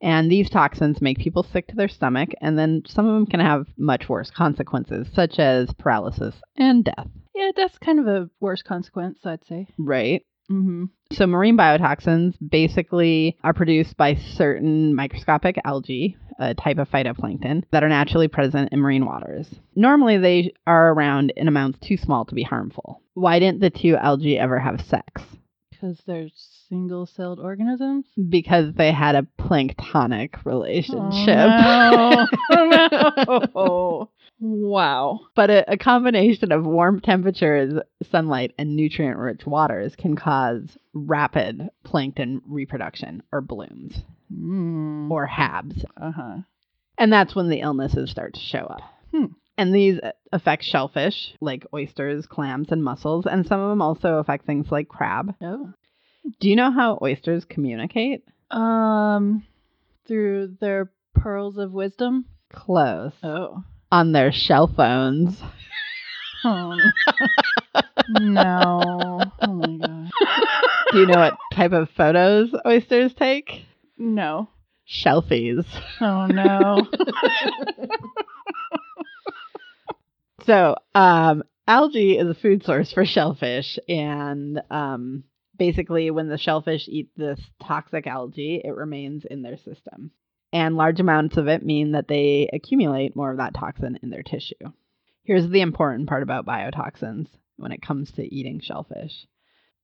And 0.00 0.30
these 0.30 0.48
toxins 0.50 1.00
make 1.02 1.18
people 1.18 1.42
sick 1.42 1.66
to 1.68 1.76
their 1.76 1.88
stomach, 1.88 2.30
and 2.40 2.58
then 2.58 2.82
some 2.86 3.06
of 3.06 3.14
them 3.14 3.26
can 3.26 3.40
have 3.40 3.66
much 3.76 4.08
worse 4.08 4.30
consequences, 4.30 5.08
such 5.14 5.38
as 5.38 5.72
paralysis 5.74 6.34
and 6.56 6.84
death. 6.84 7.08
Yeah, 7.34 7.50
that's 7.56 7.78
kind 7.78 8.00
of 8.00 8.06
a 8.06 8.30
worse 8.40 8.62
consequence, 8.62 9.18
I'd 9.24 9.44
say. 9.46 9.66
Right? 9.78 10.24
Mm-hmm. 10.50 10.84
So, 11.12 11.26
marine 11.26 11.56
biotoxins 11.56 12.34
basically 12.46 13.36
are 13.42 13.54
produced 13.54 13.96
by 13.96 14.14
certain 14.14 14.94
microscopic 14.94 15.58
algae, 15.64 16.16
a 16.38 16.54
type 16.54 16.78
of 16.78 16.88
phytoplankton, 16.90 17.64
that 17.70 17.84
are 17.84 17.88
naturally 17.88 18.28
present 18.28 18.72
in 18.72 18.80
marine 18.80 19.06
waters. 19.06 19.48
Normally, 19.74 20.18
they 20.18 20.52
are 20.66 20.92
around 20.92 21.32
in 21.36 21.48
amounts 21.48 21.78
too 21.78 21.96
small 21.96 22.24
to 22.26 22.34
be 22.34 22.42
harmful. 22.42 23.00
Why 23.14 23.38
didn't 23.38 23.60
the 23.60 23.70
two 23.70 23.96
algae 23.96 24.38
ever 24.38 24.58
have 24.58 24.80
sex? 24.80 25.22
Because 25.70 26.02
they're 26.06 26.28
single 26.68 27.06
celled 27.06 27.38
organisms? 27.38 28.06
Because 28.28 28.74
they 28.74 28.92
had 28.92 29.14
a 29.14 29.26
planktonic 29.38 30.44
relationship. 30.44 31.48
Oh, 31.50 32.26
no. 32.50 33.48
no. 33.54 34.10
Wow. 34.46 35.20
But 35.34 35.48
a, 35.48 35.72
a 35.72 35.76
combination 35.78 36.52
of 36.52 36.66
warm 36.66 37.00
temperatures, 37.00 37.80
sunlight, 38.10 38.52
and 38.58 38.76
nutrient 38.76 39.16
rich 39.16 39.46
waters 39.46 39.96
can 39.96 40.16
cause 40.16 40.76
rapid 40.92 41.70
plankton 41.82 42.42
reproduction 42.46 43.22
or 43.32 43.40
blooms 43.40 44.02
Mm. 44.32 45.10
or 45.10 45.26
HABs. 45.28 45.84
Uh 46.00 46.10
huh. 46.12 46.36
And 46.98 47.12
that's 47.12 47.34
when 47.34 47.48
the 47.50 47.60
illnesses 47.60 48.10
start 48.10 48.34
to 48.34 48.40
show 48.40 48.60
up. 48.66 48.80
Hmm. 49.12 49.26
And 49.56 49.74
these 49.74 49.98
affect 50.32 50.64
shellfish, 50.64 51.34
like 51.40 51.66
oysters, 51.72 52.26
clams, 52.26 52.68
and 52.72 52.82
mussels, 52.82 53.26
and 53.26 53.46
some 53.46 53.60
of 53.60 53.70
them 53.70 53.80
also 53.82 54.14
affect 54.14 54.44
things 54.46 54.66
like 54.70 54.88
crab. 54.88 55.34
Oh. 55.40 55.72
Do 56.40 56.48
you 56.48 56.56
know 56.56 56.70
how 56.72 56.98
oysters 57.00 57.44
communicate? 57.44 58.24
Um, 58.50 59.44
through 60.06 60.56
their 60.60 60.90
pearls 61.14 61.56
of 61.58 61.72
wisdom. 61.72 62.24
Close. 62.52 63.12
Oh. 63.22 63.62
On 63.94 64.10
their 64.10 64.32
shell 64.32 64.66
phones. 64.66 65.40
Oh. 66.44 66.76
no. 68.08 69.22
Oh 69.40 69.52
my 69.52 69.76
god. 69.76 70.10
Do 70.90 70.98
you 70.98 71.06
know 71.06 71.20
what 71.20 71.38
type 71.52 71.70
of 71.70 71.88
photos 71.96 72.52
oysters 72.66 73.14
take? 73.14 73.64
No. 73.96 74.48
Shelfies. 74.84 75.64
Oh 76.00 76.26
no. 76.26 76.88
So, 80.44 80.74
um, 80.96 81.44
algae 81.68 82.18
is 82.18 82.28
a 82.28 82.34
food 82.34 82.64
source 82.64 82.92
for 82.92 83.04
shellfish, 83.04 83.78
and 83.88 84.60
um, 84.70 85.22
basically, 85.56 86.10
when 86.10 86.28
the 86.28 86.36
shellfish 86.36 86.88
eat 86.88 87.10
this 87.16 87.40
toxic 87.62 88.08
algae, 88.08 88.60
it 88.62 88.74
remains 88.74 89.24
in 89.24 89.42
their 89.42 89.56
system. 89.56 90.10
And 90.54 90.76
large 90.76 91.00
amounts 91.00 91.36
of 91.36 91.48
it 91.48 91.66
mean 91.66 91.92
that 91.92 92.08
they 92.08 92.48
accumulate 92.50 93.14
more 93.14 93.30
of 93.30 93.36
that 93.36 93.52
toxin 93.52 93.98
in 94.02 94.08
their 94.08 94.22
tissue. 94.22 94.72
Here's 95.24 95.48
the 95.48 95.60
important 95.60 96.08
part 96.08 96.22
about 96.22 96.46
biotoxins 96.46 97.26
when 97.56 97.72
it 97.72 97.82
comes 97.82 98.10
to 98.12 98.34
eating 98.34 98.60
shellfish 98.60 99.26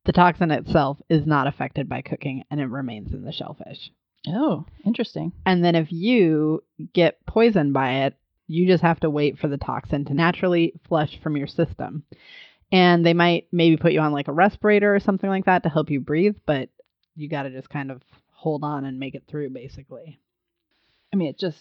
the 0.05 0.13
toxin 0.13 0.51
itself 0.51 0.99
is 1.09 1.27
not 1.27 1.47
affected 1.47 1.89
by 1.89 2.03
cooking 2.03 2.45
and 2.51 2.61
it 2.61 2.67
remains 2.67 3.13
in 3.13 3.25
the 3.25 3.33
shellfish. 3.33 3.91
oh, 4.29 4.67
interesting. 4.85 5.33
And 5.45 5.65
then 5.65 5.75
if 5.75 5.93
you 5.93 6.63
get 6.93 7.25
poisoned 7.27 7.73
by 7.73 8.07
it, 8.07 8.17
you 8.47 8.67
just 8.67 8.83
have 8.83 9.01
to 9.01 9.11
wait 9.11 9.39
for 9.39 9.49
the 9.49 9.59
toxin 9.59 10.05
to 10.07 10.15
naturally 10.15 10.75
flush 10.89 11.21
from 11.23 11.37
your 11.37 11.47
system. 11.47 12.05
And 12.73 13.05
they 13.05 13.15
might 13.15 13.49
maybe 13.53 13.77
put 13.77 13.93
you 13.93 14.01
on 14.01 14.13
like 14.13 14.29
a 14.29 14.33
respirator 14.33 14.95
or 14.95 15.01
something 15.01 15.29
like 15.29 15.45
that 15.45 15.65
to 15.65 15.69
help 15.69 15.91
you 15.91 16.01
breathe, 16.01 16.37
but 16.47 16.69
you 17.15 17.29
got 17.29 17.45
to 17.45 17.51
just 17.51 17.69
kind 17.69 17.91
of 17.91 18.03
hold 18.33 18.65
on 18.65 18.85
and 18.85 18.99
make 18.99 19.15
it 19.15 19.25
through 19.29 19.51
basically. 19.51 20.19
I 21.13 21.17
mean, 21.17 21.29
it 21.29 21.39
just 21.39 21.61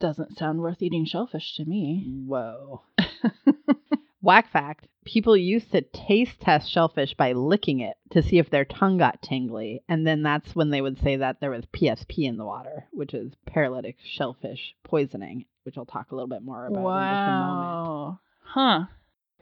doesn't 0.00 0.36
sound 0.38 0.60
worth 0.60 0.82
eating 0.82 1.04
shellfish 1.04 1.56
to 1.56 1.64
me. 1.64 2.04
Whoa. 2.26 2.82
Whack 4.22 4.50
fact 4.50 4.88
people 5.06 5.36
used 5.36 5.72
to 5.72 5.80
taste 5.80 6.40
test 6.40 6.70
shellfish 6.70 7.14
by 7.14 7.32
licking 7.32 7.80
it 7.80 7.96
to 8.10 8.22
see 8.22 8.38
if 8.38 8.50
their 8.50 8.64
tongue 8.64 8.98
got 8.98 9.22
tingly. 9.22 9.82
And 9.88 10.06
then 10.06 10.22
that's 10.22 10.54
when 10.54 10.70
they 10.70 10.82
would 10.82 11.00
say 11.00 11.16
that 11.16 11.40
there 11.40 11.50
was 11.50 11.64
PSP 11.66 12.24
in 12.24 12.36
the 12.36 12.44
water, 12.44 12.86
which 12.92 13.14
is 13.14 13.32
paralytic 13.46 13.96
shellfish 14.04 14.74
poisoning, 14.84 15.46
which 15.62 15.78
I'll 15.78 15.86
talk 15.86 16.10
a 16.10 16.14
little 16.14 16.28
bit 16.28 16.42
more 16.42 16.66
about 16.66 16.78
in 16.78 17.14
just 17.14 17.28
a 17.28 17.30
moment. 17.30 17.70
Wow. 17.70 18.20
Huh. 18.42 18.84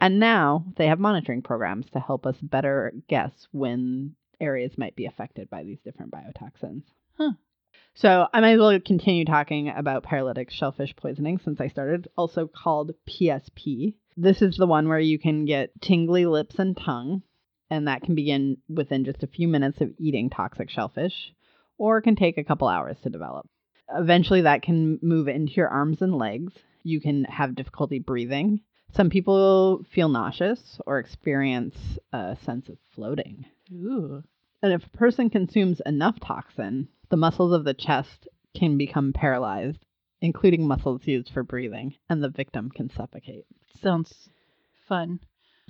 And 0.00 0.20
now 0.20 0.66
they 0.76 0.86
have 0.86 1.00
monitoring 1.00 1.42
programs 1.42 1.88
to 1.90 2.00
help 2.00 2.26
us 2.26 2.36
better 2.40 2.92
guess 3.08 3.32
when 3.52 4.14
areas 4.40 4.76
might 4.76 4.96
be 4.96 5.06
affected 5.06 5.48
by 5.48 5.64
these 5.64 5.78
different 5.82 6.12
biotoxins. 6.12 6.82
Huh. 7.16 7.32
So 7.94 8.26
I 8.32 8.40
might 8.40 8.52
as 8.54 8.58
well 8.58 8.80
continue 8.80 9.24
talking 9.24 9.68
about 9.68 10.02
paralytic 10.02 10.50
shellfish 10.50 10.96
poisoning 10.96 11.38
since 11.38 11.60
I 11.60 11.68
started, 11.68 12.08
also 12.16 12.48
called 12.48 12.92
PSP. 13.08 13.94
This 14.16 14.42
is 14.42 14.56
the 14.56 14.66
one 14.66 14.88
where 14.88 14.98
you 14.98 15.18
can 15.18 15.44
get 15.44 15.80
tingly 15.80 16.26
lips 16.26 16.58
and 16.58 16.76
tongue, 16.76 17.22
and 17.70 17.86
that 17.88 18.02
can 18.02 18.14
begin 18.14 18.58
within 18.68 19.04
just 19.04 19.22
a 19.22 19.28
few 19.28 19.48
minutes 19.48 19.80
of 19.80 19.92
eating 19.98 20.30
toxic 20.30 20.70
shellfish, 20.70 21.32
or 21.78 22.00
can 22.00 22.16
take 22.16 22.36
a 22.36 22.44
couple 22.44 22.68
hours 22.68 22.96
to 23.02 23.10
develop. 23.10 23.48
Eventually, 23.94 24.42
that 24.42 24.62
can 24.62 24.98
move 25.02 25.28
into 25.28 25.52
your 25.54 25.68
arms 25.68 26.02
and 26.02 26.16
legs. 26.16 26.52
You 26.82 27.00
can 27.00 27.24
have 27.24 27.54
difficulty 27.54 27.98
breathing. 27.98 28.60
Some 28.94 29.10
people 29.10 29.84
feel 29.92 30.08
nauseous 30.08 30.80
or 30.86 30.98
experience 30.98 31.76
a 32.12 32.36
sense 32.44 32.68
of 32.68 32.78
floating. 32.94 33.44
Ooh. 33.72 34.22
And 34.62 34.72
if 34.72 34.86
a 34.86 34.96
person 34.96 35.30
consumes 35.30 35.80
enough 35.84 36.18
toxin, 36.20 36.88
the 37.10 37.16
muscles 37.16 37.52
of 37.52 37.64
the 37.64 37.74
chest 37.74 38.28
can 38.54 38.78
become 38.78 39.12
paralyzed, 39.12 39.84
including 40.20 40.66
muscles 40.66 41.06
used 41.06 41.30
for 41.30 41.42
breathing, 41.42 41.94
and 42.08 42.22
the 42.22 42.28
victim 42.28 42.70
can 42.70 42.90
suffocate. 42.90 43.46
Sounds 43.82 44.28
fun. 44.88 45.20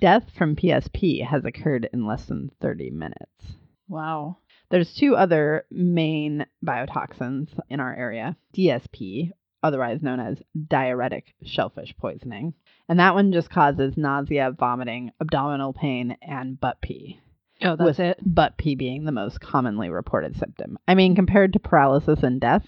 Death 0.00 0.30
from 0.36 0.56
PSP 0.56 1.24
has 1.24 1.44
occurred 1.44 1.88
in 1.92 2.06
less 2.06 2.26
than 2.26 2.50
30 2.60 2.90
minutes. 2.90 3.54
Wow. 3.88 4.38
There's 4.70 4.94
two 4.94 5.14
other 5.14 5.66
main 5.70 6.46
biotoxins 6.64 7.48
in 7.68 7.80
our 7.80 7.94
area 7.94 8.36
DSP, 8.56 9.30
otherwise 9.62 10.02
known 10.02 10.20
as 10.20 10.42
diarrhetic 10.56 11.24
shellfish 11.42 11.94
poisoning. 11.96 12.54
And 12.88 12.98
that 12.98 13.14
one 13.14 13.32
just 13.32 13.50
causes 13.50 13.96
nausea, 13.96 14.50
vomiting, 14.50 15.12
abdominal 15.20 15.72
pain, 15.72 16.16
and 16.22 16.60
butt 16.60 16.80
pee. 16.80 17.20
Oh, 17.64 17.76
that's 17.76 17.86
with 17.86 18.00
it. 18.00 18.18
butt 18.22 18.56
pee 18.58 18.74
being 18.74 19.04
the 19.04 19.12
most 19.12 19.40
commonly 19.40 19.88
reported 19.90 20.36
symptom. 20.36 20.78
I 20.86 20.94
mean, 20.94 21.14
compared 21.16 21.54
to 21.54 21.58
paralysis 21.58 22.22
and 22.22 22.40
death, 22.40 22.64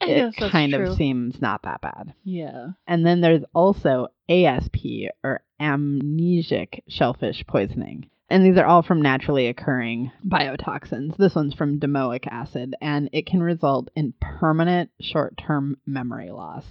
I 0.00 0.06
it 0.06 0.34
kind 0.50 0.72
true. 0.72 0.90
of 0.90 0.96
seems 0.96 1.40
not 1.40 1.62
that 1.62 1.80
bad. 1.80 2.12
Yeah. 2.24 2.70
And 2.86 3.06
then 3.06 3.20
there's 3.20 3.44
also 3.54 4.08
ASP 4.28 4.76
or 5.22 5.42
amnesic 5.60 6.80
shellfish 6.88 7.44
poisoning. 7.46 8.06
And 8.28 8.44
these 8.44 8.56
are 8.58 8.64
all 8.64 8.82
from 8.82 9.02
naturally 9.02 9.46
occurring 9.48 10.10
biotoxins. 10.26 11.16
This 11.18 11.34
one's 11.34 11.52
from 11.54 11.78
domoic 11.78 12.26
acid, 12.26 12.74
and 12.80 13.10
it 13.12 13.26
can 13.26 13.42
result 13.42 13.90
in 13.94 14.14
permanent 14.20 14.90
short 15.00 15.36
term 15.36 15.76
memory 15.86 16.30
loss, 16.30 16.64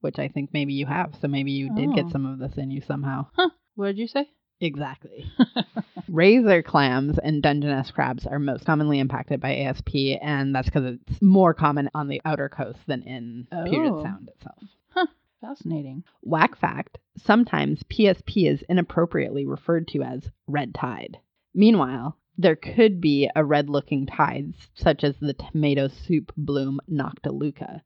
which 0.00 0.18
I 0.20 0.28
think 0.28 0.50
maybe 0.52 0.74
you 0.74 0.86
have. 0.86 1.14
So 1.20 1.26
maybe 1.26 1.50
you 1.50 1.74
did 1.74 1.88
Oh. 1.88 1.92
get 1.94 2.10
some 2.10 2.24
of 2.24 2.38
this 2.38 2.56
in 2.56 2.70
you 2.70 2.80
somehow. 2.82 3.26
Huh. 3.34 3.50
What 3.74 3.86
did 3.88 3.98
you 3.98 4.06
say? 4.06 4.28
Exactly. 4.60 5.24
Razor 6.08 6.62
clams 6.62 7.18
and 7.18 7.42
Dungeness 7.42 7.90
crabs 7.90 8.26
are 8.26 8.38
most 8.38 8.64
commonly 8.64 8.98
impacted 8.98 9.40
by 9.40 9.56
ASP, 9.56 9.90
and 10.20 10.54
that's 10.54 10.68
because 10.68 10.96
it's 11.08 11.22
more 11.22 11.54
common 11.54 11.90
on 11.94 12.08
the 12.08 12.20
outer 12.24 12.48
coast 12.48 12.78
than 12.86 13.02
in 13.02 13.46
Puget 13.66 13.92
Oh. 13.92 14.02
Sound 14.02 14.28
itself. 14.28 15.08
Fascinating. 15.40 16.02
Whack 16.22 16.56
fact 16.56 16.98
sometimes 17.16 17.82
PSP 17.84 18.50
is 18.50 18.62
inappropriately 18.68 19.46
referred 19.46 19.86
to 19.88 20.02
as 20.02 20.28
red 20.48 20.74
tide. 20.74 21.18
Meanwhile, 21.54 22.16
there 22.36 22.56
could 22.56 23.00
be 23.00 23.28
a 23.36 23.44
red 23.44 23.68
looking 23.70 24.06
tide, 24.06 24.54
such 24.74 25.04
as 25.04 25.14
the 25.20 25.34
tomato 25.34 25.88
soup 25.88 26.32
bloom 26.36 26.80
Noctiluca. 26.90 27.82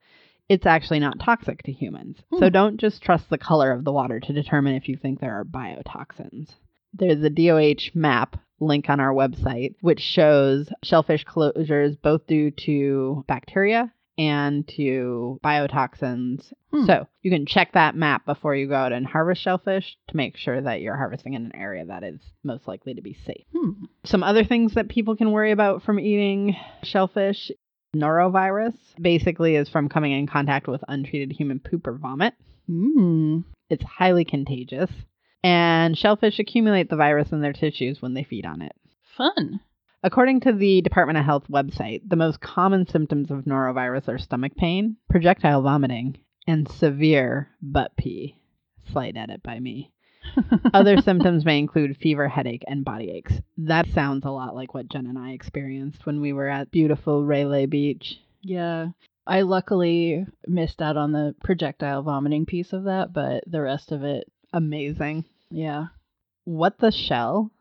It's 0.48 0.66
actually 0.66 1.00
not 1.00 1.18
toxic 1.20 1.62
to 1.64 1.72
humans. 1.72 2.18
So 2.38 2.46
Hmm. 2.46 2.52
don't 2.52 2.76
just 2.80 3.02
trust 3.02 3.28
the 3.30 3.38
color 3.38 3.70
of 3.72 3.84
the 3.84 3.92
water 3.92 4.20
to 4.20 4.32
determine 4.32 4.74
if 4.74 4.88
you 4.88 4.96
think 4.96 5.20
there 5.20 5.34
are 5.38 5.44
biotoxins. 5.44 6.54
There's 6.94 7.22
a 7.22 7.30
DOH 7.30 7.90
map 7.94 8.36
link 8.60 8.88
on 8.88 9.00
our 9.00 9.12
website 9.12 9.74
which 9.80 10.00
shows 10.00 10.68
shellfish 10.82 11.24
closures 11.24 12.00
both 12.00 12.26
due 12.26 12.50
to 12.50 13.24
bacteria 13.26 13.92
and 14.18 14.68
to 14.68 15.40
biotoxins. 15.42 16.52
Hmm. 16.70 16.84
So 16.86 17.08
you 17.22 17.30
can 17.30 17.46
check 17.46 17.72
that 17.72 17.96
map 17.96 18.24
before 18.26 18.54
you 18.54 18.68
go 18.68 18.74
out 18.74 18.92
and 18.92 19.06
harvest 19.06 19.42
shellfish 19.42 19.96
to 20.08 20.16
make 20.16 20.36
sure 20.36 20.60
that 20.60 20.80
you're 20.80 20.96
harvesting 20.96 21.34
in 21.34 21.46
an 21.46 21.56
area 21.56 21.84
that 21.86 22.04
is 22.04 22.20
most 22.44 22.68
likely 22.68 22.94
to 22.94 23.02
be 23.02 23.16
safe. 23.26 23.44
Hmm. 23.56 23.84
Some 24.04 24.22
other 24.22 24.44
things 24.44 24.74
that 24.74 24.88
people 24.88 25.16
can 25.16 25.32
worry 25.32 25.50
about 25.50 25.82
from 25.82 25.98
eating 25.98 26.56
shellfish 26.82 27.50
norovirus 27.96 28.74
basically 29.00 29.56
is 29.56 29.68
from 29.68 29.88
coming 29.88 30.12
in 30.12 30.26
contact 30.26 30.66
with 30.66 30.84
untreated 30.88 31.32
human 31.32 31.58
poop 31.58 31.86
or 31.86 31.94
vomit. 31.94 32.34
Mm. 32.70 33.44
It's 33.68 33.84
highly 33.84 34.24
contagious. 34.24 34.90
And 35.44 35.98
shellfish 35.98 36.38
accumulate 36.38 36.88
the 36.88 36.96
virus 36.96 37.32
in 37.32 37.40
their 37.40 37.52
tissues 37.52 38.00
when 38.00 38.14
they 38.14 38.22
feed 38.22 38.46
on 38.46 38.62
it. 38.62 38.76
Fun. 39.16 39.60
According 40.04 40.40
to 40.40 40.52
the 40.52 40.82
Department 40.82 41.18
of 41.18 41.24
Health 41.24 41.44
website, 41.48 42.02
the 42.08 42.16
most 42.16 42.40
common 42.40 42.86
symptoms 42.86 43.30
of 43.30 43.44
norovirus 43.44 44.08
are 44.08 44.18
stomach 44.18 44.56
pain, 44.56 44.96
projectile 45.08 45.62
vomiting, 45.62 46.18
and 46.46 46.68
severe 46.68 47.50
butt 47.60 47.96
pee. 47.96 48.36
Slight 48.92 49.16
edit 49.16 49.42
by 49.42 49.58
me. 49.58 49.92
Other 50.74 50.96
symptoms 50.98 51.44
may 51.44 51.58
include 51.58 51.96
fever, 51.96 52.28
headache, 52.28 52.64
and 52.66 52.84
body 52.84 53.10
aches. 53.10 53.34
That 53.58 53.88
sounds 53.88 54.24
a 54.24 54.30
lot 54.30 54.54
like 54.54 54.74
what 54.74 54.88
Jen 54.88 55.06
and 55.06 55.18
I 55.18 55.30
experienced 55.32 56.06
when 56.06 56.20
we 56.20 56.32
were 56.32 56.48
at 56.48 56.70
beautiful 56.70 57.24
Railay 57.24 57.66
Beach. 57.66 58.20
Yeah. 58.40 58.88
I 59.26 59.42
luckily 59.42 60.26
missed 60.46 60.82
out 60.82 60.96
on 60.96 61.12
the 61.12 61.34
projectile 61.44 62.02
vomiting 62.02 62.46
piece 62.46 62.72
of 62.72 62.84
that, 62.84 63.12
but 63.12 63.44
the 63.46 63.60
rest 63.60 63.92
of 63.92 64.02
it, 64.02 64.28
Amazing. 64.52 65.24
Yeah. 65.52 65.86
What 66.44 66.78
the 66.78 66.90
shell? 66.90 67.52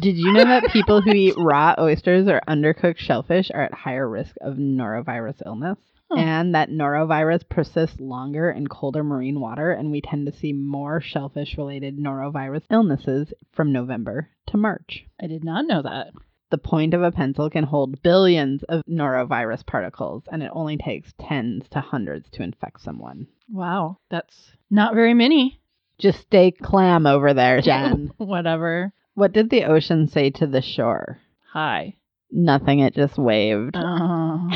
Did 0.00 0.16
you 0.16 0.32
know 0.32 0.44
that 0.44 0.70
people 0.72 1.00
who 1.00 1.10
eat 1.10 1.34
raw 1.38 1.74
oysters 1.78 2.28
or 2.28 2.40
undercooked 2.48 2.98
shellfish 2.98 3.50
are 3.52 3.62
at 3.62 3.74
higher 3.74 4.08
risk 4.08 4.36
of 4.40 4.54
norovirus 4.54 5.42
illness? 5.44 5.78
Huh. 6.10 6.18
And 6.18 6.54
that 6.54 6.70
norovirus 6.70 7.48
persists 7.48 8.00
longer 8.00 8.50
in 8.50 8.66
colder 8.66 9.04
marine 9.04 9.40
water, 9.40 9.70
and 9.72 9.90
we 9.90 10.00
tend 10.00 10.26
to 10.26 10.32
see 10.32 10.52
more 10.52 11.00
shellfish 11.00 11.56
related 11.56 11.98
norovirus 11.98 12.62
illnesses 12.70 13.32
from 13.52 13.72
November 13.72 14.28
to 14.48 14.56
March. 14.56 15.06
I 15.20 15.26
did 15.26 15.44
not 15.44 15.66
know 15.66 15.82
that. 15.82 16.08
The 16.50 16.58
point 16.58 16.94
of 16.94 17.02
a 17.02 17.12
pencil 17.12 17.48
can 17.48 17.62
hold 17.62 18.02
billions 18.02 18.64
of 18.64 18.82
norovirus 18.88 19.64
particles, 19.64 20.24
and 20.32 20.42
it 20.42 20.50
only 20.52 20.76
takes 20.76 21.14
tens 21.20 21.68
to 21.70 21.80
hundreds 21.80 22.28
to 22.30 22.42
infect 22.42 22.80
someone. 22.80 23.28
Wow, 23.48 23.98
that's 24.10 24.50
not 24.68 24.94
very 24.94 25.14
many. 25.14 25.60
Just 26.00 26.20
stay 26.22 26.50
clam 26.50 27.06
over 27.06 27.34
there, 27.34 27.60
Jen. 27.62 28.12
Whatever. 28.16 28.92
what 29.14 29.32
did 29.32 29.50
the 29.50 29.64
ocean 29.64 30.08
say 30.08 30.30
to 30.30 30.46
the 30.46 30.62
shore? 30.62 31.18
Hi. 31.52 31.96
Nothing, 32.32 32.78
it 32.80 32.94
just 32.94 33.18
waved. 33.18 33.74
Oh. 33.76 34.48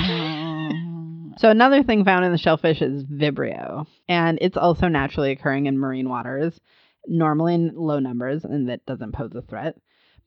So 1.37 1.51
another 1.51 1.83
thing 1.83 2.05
found 2.05 2.25
in 2.25 2.31
the 2.33 2.39
shellfish 2.39 2.81
is 2.81 3.05
Vibrio, 3.05 3.87
and 4.09 4.39
it's 4.41 4.57
also 4.57 4.87
naturally 4.87 5.33
occurring 5.33 5.67
in 5.67 5.77
marine 5.79 6.09
waters, 6.09 6.59
normally 7.09 7.55
in 7.55 7.75
low 7.75 7.99
numbers, 7.99 8.45
and 8.45 8.69
that 8.69 8.87
doesn't 8.87 9.13
pose 9.13 9.35
a 9.35 9.43
threat, 9.43 9.77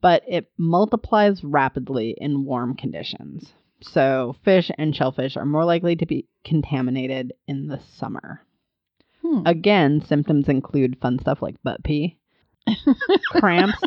but 0.02 0.24
it 0.28 0.52
multiplies 0.58 1.44
rapidly 1.44 2.14
in 2.18 2.44
warm 2.44 2.76
conditions. 2.76 3.54
So 3.82 4.36
fish 4.44 4.70
and 4.78 4.94
shellfish 4.96 5.38
are 5.38 5.46
more 5.46 5.64
likely 5.64 5.96
to 5.96 6.06
be 6.06 6.28
contaminated 6.44 7.32
in 7.48 7.68
the 7.68 7.80
summer. 7.96 8.42
Hmm. 9.42 9.48
Again, 9.48 10.02
symptoms 10.08 10.48
include 10.50 10.98
fun 11.02 11.20
stuff 11.20 11.42
like 11.42 11.62
butt 11.64 11.84
pee, 11.84 12.18
cramps, 13.32 13.82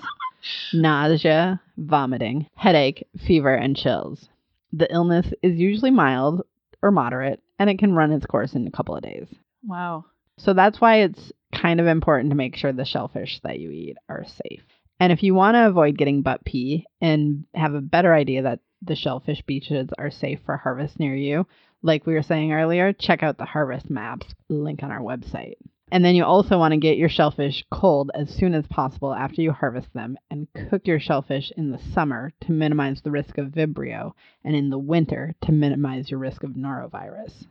nausea, 0.72 1.60
vomiting, 1.76 2.46
headache, 2.54 3.06
fever, 3.26 3.54
and 3.54 3.76
chills. 3.76 4.28
The 4.72 4.92
illness 4.92 5.26
is 5.42 5.58
usually 5.58 5.90
mild 5.90 6.42
or 6.82 6.90
moderate, 6.90 7.42
and 7.58 7.68
it 7.68 7.78
can 7.78 7.94
run 7.94 8.12
its 8.12 8.26
course 8.26 8.54
in 8.54 8.66
a 8.66 8.70
couple 8.70 8.96
of 8.96 9.02
days. 9.02 9.28
wow. 9.66 10.04
So 10.38 10.54
that's 10.54 10.80
why 10.80 11.00
it's 11.02 11.32
kind 11.54 11.80
of 11.80 11.86
important 11.86 12.30
to 12.30 12.36
make 12.36 12.56
sure 12.56 12.72
the 12.72 12.86
shellfish 12.86 13.40
that 13.42 13.58
you 13.58 13.70
eat 13.70 13.98
are 14.08 14.24
safe. 14.24 14.62
And 14.98 15.12
if 15.12 15.22
you 15.22 15.34
want 15.34 15.54
to 15.54 15.66
avoid 15.66 15.98
getting 15.98 16.22
butt 16.22 16.44
pee 16.46 16.86
and 17.00 17.44
have 17.54 17.74
a 17.74 17.82
better 17.82 18.14
idea 18.14 18.42
that 18.42 18.60
the 18.80 18.96
shellfish 18.96 19.42
beaches 19.42 19.90
are 19.98 20.10
safe 20.10 20.40
for 20.46 20.56
harvest 20.56 20.98
near 20.98 21.14
you, 21.14 21.46
like 21.82 22.06
we 22.06 22.14
were 22.14 22.22
saying 22.22 22.52
earlier, 22.52 22.92
check 22.92 23.22
out 23.22 23.38
the 23.38 23.44
harvest 23.44 23.88
maps 23.90 24.26
link 24.48 24.82
on 24.82 24.90
our 24.90 25.00
website. 25.00 25.54
And 25.92 26.04
then 26.04 26.14
you 26.14 26.24
also 26.24 26.56
want 26.56 26.72
to 26.72 26.78
get 26.78 26.98
your 26.98 27.08
shellfish 27.08 27.64
cold 27.70 28.12
as 28.14 28.30
soon 28.30 28.54
as 28.54 28.64
possible 28.68 29.12
after 29.12 29.42
you 29.42 29.50
harvest 29.50 29.92
them 29.92 30.16
and 30.30 30.46
cook 30.70 30.86
your 30.86 31.00
shellfish 31.00 31.50
in 31.56 31.72
the 31.72 31.80
summer 31.92 32.32
to 32.42 32.52
minimize 32.52 33.00
the 33.02 33.10
risk 33.10 33.38
of 33.38 33.48
Vibrio 33.48 34.12
and 34.44 34.54
in 34.54 34.70
the 34.70 34.78
winter 34.78 35.34
to 35.42 35.50
minimize 35.52 36.08
your 36.08 36.20
risk 36.20 36.44
of 36.44 36.50
norovirus. 36.52 37.44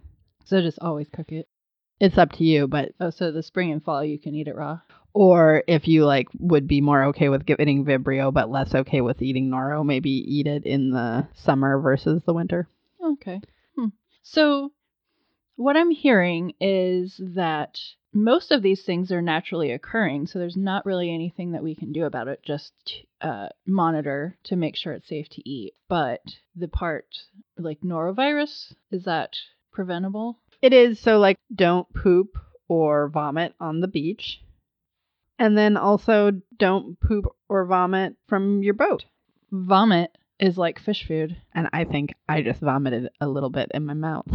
So 0.46 0.62
just 0.62 0.80
always 0.80 1.08
cook 1.14 1.34
it. 1.34 1.50
It's 2.00 2.18
up 2.18 2.32
to 2.34 2.46
you, 2.46 2.66
but 2.68 2.94
Oh, 3.02 3.10
so 3.10 3.30
the 3.30 3.44
spring 3.44 3.74
and 3.74 3.84
fall 3.84 4.06
you 4.06 4.18
can 4.18 4.34
eat 4.36 4.48
it 4.48 4.56
raw. 4.56 4.80
or 5.14 5.64
if 5.68 5.86
you 5.86 6.06
like 6.06 6.28
would 6.40 6.66
be 6.66 6.80
more 6.80 7.04
okay 7.06 7.28
with 7.28 7.46
getting 7.46 7.84
Vibrio 7.84 8.34
but 8.34 8.50
less 8.50 8.74
okay 8.74 9.02
with 9.02 9.22
eating 9.22 9.50
Noro, 9.50 9.86
maybe 9.86 10.12
eat 10.12 10.48
it 10.48 10.66
in 10.66 10.92
the 10.92 11.28
summer 11.34 11.78
versus 11.82 12.22
the 12.26 12.34
winter. 12.34 12.70
Okay. 13.04 13.42
So, 14.32 14.74
what 15.56 15.76
I'm 15.76 15.90
hearing 15.90 16.54
is 16.62 17.20
that 17.34 17.80
most 18.14 18.52
of 18.52 18.62
these 18.62 18.84
things 18.84 19.12
are 19.12 19.24
naturally 19.24 19.72
occurring, 19.72 20.28
so 20.28 20.38
there's 20.38 20.56
not 20.56 20.86
really 20.86 21.12
anything 21.12 21.54
that 21.54 21.64
we 21.64 21.74
can 21.74 21.92
do 21.92 22.06
about 22.06 22.28
it, 22.28 22.44
just 22.44 22.72
uh, 23.22 23.48
monitor 23.66 24.38
to 24.44 24.56
make 24.56 24.76
sure 24.76 24.94
it's 24.94 25.10
safe 25.10 25.30
to 25.30 25.50
eat. 25.50 25.74
But 25.88 26.22
the 26.56 26.68
part 26.68 27.08
like 27.58 27.82
norovirus, 27.82 28.72
is 28.92 29.06
that 29.06 29.36
preventable? 29.72 30.38
It 30.62 30.74
is 30.74 31.00
so 31.00 31.18
like 31.18 31.38
don't 31.52 31.92
poop 31.92 32.38
or 32.68 33.10
vomit 33.10 33.56
on 33.60 33.80
the 33.80 33.88
beach. 33.88 34.44
And 35.40 35.58
then 35.58 35.76
also 35.76 36.34
don't 36.56 37.00
poop 37.00 37.26
or 37.48 37.66
vomit 37.66 38.16
from 38.28 38.62
your 38.62 38.76
boat. 38.76 39.06
Vomit 39.52 40.16
is 40.40 40.58
like 40.58 40.80
fish 40.80 41.06
food. 41.08 41.36
And 41.54 41.70
I 41.74 41.84
think 41.86 42.14
I 42.28 42.42
just 42.42 42.62
vomited 42.62 43.10
a 43.20 43.28
little 43.28 43.50
bit 43.50 43.72
in 43.74 43.86
my 43.86 43.94
mouth. 43.94 44.28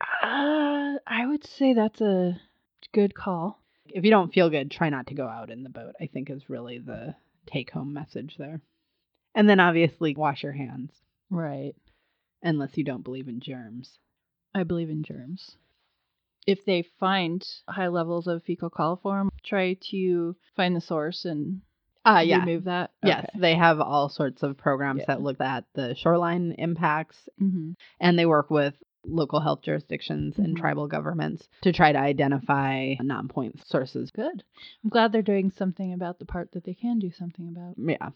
Uh, 0.00 0.98
I 1.06 1.26
would 1.26 1.46
say 1.46 1.74
that's 1.74 2.00
a 2.00 2.40
good 2.92 3.14
call. 3.14 3.60
If 3.86 4.04
you 4.04 4.10
don't 4.10 4.32
feel 4.32 4.50
good, 4.50 4.70
try 4.70 4.90
not 4.90 5.06
to 5.08 5.14
go 5.14 5.26
out 5.26 5.50
in 5.50 5.62
the 5.62 5.70
boat. 5.70 5.94
I 6.00 6.06
think 6.06 6.30
is 6.30 6.48
really 6.50 6.78
the 6.78 7.14
take 7.46 7.70
home 7.70 7.92
message 7.92 8.36
there. 8.38 8.60
And 9.34 9.48
then 9.48 9.60
obviously 9.60 10.14
wash 10.14 10.42
your 10.42 10.52
hands 10.52 10.92
Right. 11.30 11.74
unless 12.42 12.76
you 12.76 12.84
don't 12.84 13.04
believe 13.04 13.28
in 13.28 13.40
germs. 13.40 13.98
I 14.54 14.62
believe 14.64 14.90
in 14.90 15.02
germs. 15.02 15.56
If 16.46 16.64
they 16.64 16.82
find 16.98 17.46
high 17.68 17.88
levels 17.88 18.26
of 18.26 18.42
fecal 18.42 18.70
coliform, 18.70 19.28
try 19.44 19.76
to 19.90 20.34
find 20.56 20.74
the 20.74 20.80
source 20.80 21.24
and 21.24 21.60
Ah, 22.10 22.20
yeah. 22.20 22.38
remove 22.38 22.64
that. 22.64 22.90
Yes, 23.04 23.28
they 23.34 23.54
have 23.54 23.80
all 23.80 24.08
sorts 24.08 24.42
of 24.42 24.56
programs 24.56 25.00
Yeah. 25.00 25.04
that 25.08 25.22
look 25.22 25.40
at 25.40 25.64
the 25.74 25.94
shoreline 25.94 26.52
impacts, 26.52 27.28
hmm 27.38 27.72
and 28.00 28.18
they 28.18 28.24
work 28.26 28.50
with 28.50 28.74
local 29.04 29.40
health 29.40 29.60
jurisdictions 29.62 30.38
and 30.38 30.56
Mhm. 30.56 30.60
tribal 30.60 30.86
governments 30.88 31.48
to 31.62 31.72
try 31.72 31.92
to 31.92 31.98
identify 31.98 32.94
non 33.00 33.28
point 33.28 33.64
sources. 33.66 34.10
Good. 34.10 34.42
I'm 34.82 34.90
glad 34.90 35.12
they're 35.12 35.22
doing 35.22 35.50
something 35.50 35.92
about 35.92 36.18
the 36.18 36.24
part 36.26 36.52
that 36.52 36.64
they 36.64 36.74
can 36.74 36.98
do 36.98 37.10
something 37.10 37.48
about. 37.48 37.74
Yeah. 37.78 38.10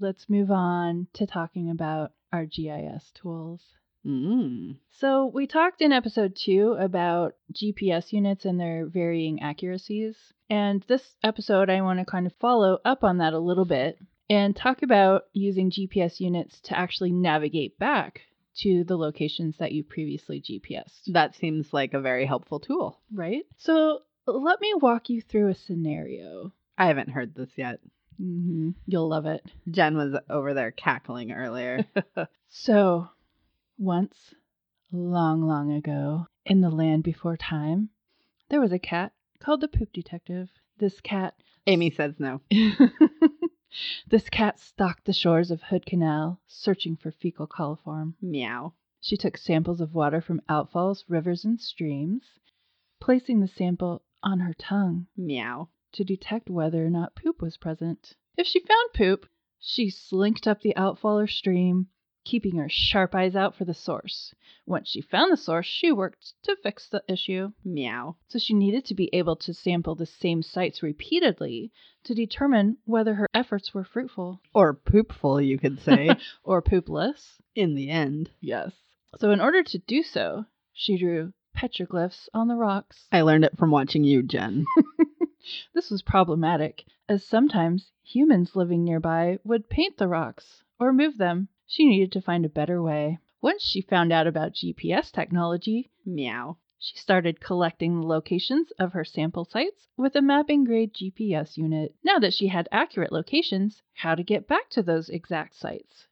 Let's 0.00 0.28
move 0.28 0.50
on 0.50 1.06
to 1.14 1.26
talking 1.26 1.70
about 1.70 2.12
our 2.32 2.46
GIS 2.46 3.12
tools. 3.12 3.62
Mm. 4.06 4.76
So, 4.90 5.26
we 5.26 5.46
talked 5.46 5.80
in 5.80 5.92
episode 5.92 6.36
two 6.36 6.76
about 6.78 7.34
GPS 7.52 8.12
units 8.12 8.44
and 8.44 8.60
their 8.60 8.86
varying 8.86 9.40
accuracies. 9.42 10.16
And 10.50 10.84
this 10.88 11.02
episode, 11.22 11.70
I 11.70 11.80
want 11.80 11.98
to 12.00 12.04
kind 12.04 12.26
of 12.26 12.32
follow 12.40 12.78
up 12.84 13.02
on 13.02 13.18
that 13.18 13.32
a 13.32 13.38
little 13.38 13.64
bit 13.64 13.98
and 14.28 14.54
talk 14.54 14.82
about 14.82 15.22
using 15.32 15.70
GPS 15.70 16.20
units 16.20 16.60
to 16.62 16.78
actually 16.78 17.12
navigate 17.12 17.78
back 17.78 18.20
to 18.58 18.84
the 18.84 18.96
locations 18.96 19.56
that 19.58 19.72
you 19.72 19.82
previously 19.82 20.40
GPSed. 20.40 21.12
That 21.12 21.34
seems 21.34 21.72
like 21.72 21.94
a 21.94 22.00
very 22.00 22.26
helpful 22.26 22.60
tool. 22.60 23.00
Right? 23.12 23.44
So, 23.56 24.00
let 24.26 24.60
me 24.60 24.74
walk 24.74 25.08
you 25.08 25.22
through 25.22 25.48
a 25.48 25.54
scenario. 25.54 26.52
I 26.76 26.86
haven't 26.86 27.10
heard 27.10 27.34
this 27.34 27.50
yet. 27.56 27.80
hmm 28.18 28.70
You'll 28.86 29.08
love 29.08 29.26
it. 29.26 29.44
Jen 29.70 29.96
was 29.96 30.14
over 30.28 30.52
there 30.54 30.70
cackling 30.72 31.32
earlier. 31.32 31.86
So, 32.56 33.08
once, 33.78 34.34
long, 34.92 35.42
long 35.42 35.72
ago, 35.72 36.26
in 36.46 36.60
the 36.60 36.70
land 36.70 37.02
before 37.02 37.36
time, 37.36 37.90
there 38.48 38.60
was 38.60 38.72
a 38.72 38.78
cat 38.78 39.12
called 39.40 39.60
the 39.60 39.68
Poop 39.68 39.92
Detective. 39.92 40.50
This 40.78 41.00
cat. 41.00 41.34
Amy 41.66 41.90
says 41.90 42.14
no. 42.20 42.40
this 44.06 44.28
cat 44.28 44.60
stalked 44.60 45.04
the 45.04 45.12
shores 45.12 45.50
of 45.50 45.62
Hood 45.62 45.86
Canal, 45.86 46.40
searching 46.46 46.96
for 46.96 47.10
fecal 47.10 47.48
coliform. 47.48 48.14
Meow. 48.20 48.74
She 49.00 49.16
took 49.16 49.36
samples 49.36 49.80
of 49.80 49.94
water 49.94 50.20
from 50.20 50.40
outfalls, 50.48 51.04
rivers, 51.08 51.44
and 51.44 51.60
streams, 51.60 52.38
placing 53.00 53.40
the 53.40 53.48
sample 53.48 54.02
on 54.22 54.40
her 54.40 54.54
tongue 54.54 55.08
Meow. 55.16 55.68
to 55.92 56.04
detect 56.04 56.48
whether 56.48 56.86
or 56.86 56.90
not 56.90 57.16
poop 57.16 57.42
was 57.42 57.56
present. 57.56 58.14
If 58.36 58.46
she 58.46 58.60
found 58.60 58.92
poop, 58.94 59.26
she 59.58 59.90
slinked 59.90 60.46
up 60.46 60.60
the 60.60 60.76
outfall 60.76 61.18
or 61.18 61.26
stream, 61.26 61.88
keeping 62.24 62.56
her 62.56 62.68
sharp 62.68 63.14
eyes 63.14 63.36
out 63.36 63.54
for 63.54 63.64
the 63.64 63.74
source. 63.74 64.34
Once 64.66 64.88
she 64.88 65.00
found 65.00 65.30
the 65.32 65.36
source, 65.36 65.66
she 65.66 65.92
worked 65.92 66.32
to 66.42 66.56
fix 66.62 66.88
the 66.88 67.02
issue. 67.08 67.52
Meow. 67.64 68.16
So 68.28 68.38
she 68.38 68.54
needed 68.54 68.84
to 68.86 68.94
be 68.94 69.10
able 69.14 69.36
to 69.36 69.52
sample 69.54 69.94
the 69.94 70.06
same 70.06 70.42
sites 70.42 70.82
repeatedly 70.82 71.70
to 72.04 72.14
determine 72.14 72.78
whether 72.84 73.14
her 73.14 73.28
efforts 73.34 73.74
were 73.74 73.84
fruitful 73.84 74.40
Or 74.54 74.74
poopful, 74.74 75.40
you 75.40 75.58
could 75.58 75.80
say, 75.80 76.10
or 76.42 76.62
poopless. 76.62 77.34
in 77.54 77.74
the 77.74 77.90
end. 77.90 78.30
Yes. 78.40 78.72
So 79.18 79.30
in 79.30 79.40
order 79.40 79.62
to 79.62 79.78
do 79.78 80.02
so, 80.02 80.46
she 80.72 80.96
drew 80.98 81.32
petroglyphs 81.56 82.28
on 82.34 82.48
the 82.48 82.56
rocks. 82.56 83.06
I 83.12 83.20
learned 83.22 83.44
it 83.44 83.56
from 83.58 83.70
watching 83.70 84.02
you, 84.04 84.22
Jen. 84.22 84.64
This 85.74 85.90
was 85.90 86.00
problematic, 86.00 86.84
as 87.06 87.22
sometimes 87.22 87.90
humans 88.02 88.56
living 88.56 88.82
nearby 88.82 89.38
would 89.44 89.68
paint 89.68 89.98
the 89.98 90.08
rocks 90.08 90.62
or 90.80 90.90
move 90.90 91.18
them. 91.18 91.48
She 91.76 91.86
needed 91.86 92.12
to 92.12 92.20
find 92.20 92.44
a 92.44 92.48
better 92.48 92.80
way. 92.80 93.18
Once 93.42 93.60
she 93.60 93.80
found 93.80 94.12
out 94.12 94.28
about 94.28 94.52
GPS 94.52 95.10
technology, 95.10 95.90
Meow. 96.06 96.56
she 96.78 96.96
started 96.96 97.40
collecting 97.40 97.96
the 98.00 98.06
locations 98.06 98.70
of 98.78 98.92
her 98.92 99.04
sample 99.04 99.44
sites 99.44 99.88
with 99.96 100.14
a 100.14 100.22
mapping 100.22 100.62
grade 100.62 100.94
GPS 100.94 101.56
unit. 101.56 101.96
Now 102.04 102.20
that 102.20 102.32
she 102.32 102.46
had 102.46 102.68
accurate 102.70 103.10
locations, 103.10 103.82
how 103.92 104.14
to 104.14 104.22
get 104.22 104.46
back 104.46 104.70
to 104.70 104.84
those 104.84 105.08
exact 105.08 105.56
sites? 105.56 106.06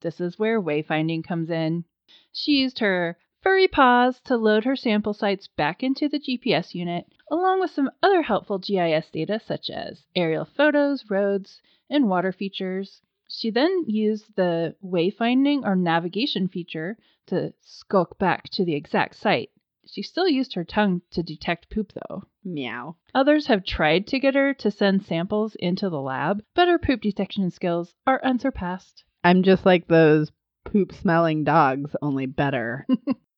This 0.00 0.18
is 0.18 0.38
where 0.38 0.58
wayfinding 0.58 1.24
comes 1.24 1.50
in. 1.50 1.84
She 2.32 2.62
used 2.62 2.78
her 2.78 3.18
furry 3.42 3.68
paws 3.68 4.18
to 4.20 4.38
load 4.38 4.64
her 4.64 4.76
sample 4.76 5.12
sites 5.12 5.46
back 5.46 5.82
into 5.82 6.08
the 6.08 6.20
GPS 6.20 6.74
unit, 6.74 7.04
along 7.30 7.60
with 7.60 7.70
some 7.70 7.90
other 8.02 8.22
helpful 8.22 8.58
GIS 8.58 9.10
data 9.10 9.38
such 9.44 9.68
as 9.68 10.06
aerial 10.16 10.46
photos, 10.46 11.10
roads, 11.10 11.60
and 11.90 12.08
water 12.08 12.32
features. 12.32 13.02
She 13.28 13.50
then 13.50 13.84
used 13.86 14.34
the 14.36 14.76
wayfinding 14.82 15.64
or 15.64 15.76
navigation 15.76 16.48
feature 16.48 16.98
to 17.26 17.52
skulk 17.60 18.18
back 18.18 18.48
to 18.50 18.64
the 18.64 18.74
exact 18.74 19.16
site. 19.16 19.50
She 19.86 20.02
still 20.02 20.28
used 20.28 20.54
her 20.54 20.64
tongue 20.64 21.02
to 21.10 21.22
detect 21.22 21.70
poop, 21.70 21.92
though. 21.92 22.22
Meow. 22.44 22.96
Others 23.14 23.46
have 23.46 23.64
tried 23.64 24.06
to 24.08 24.18
get 24.18 24.34
her 24.34 24.54
to 24.54 24.70
send 24.70 25.04
samples 25.04 25.54
into 25.56 25.88
the 25.90 26.00
lab, 26.00 26.44
but 26.54 26.68
her 26.68 26.78
poop 26.78 27.00
detection 27.00 27.50
skills 27.50 27.94
are 28.06 28.24
unsurpassed. 28.24 29.04
I'm 29.24 29.42
just 29.42 29.66
like 29.66 29.88
those 29.88 30.30
poop 30.64 30.92
smelling 30.92 31.44
dogs, 31.44 31.96
only 32.00 32.26
better. 32.26 32.86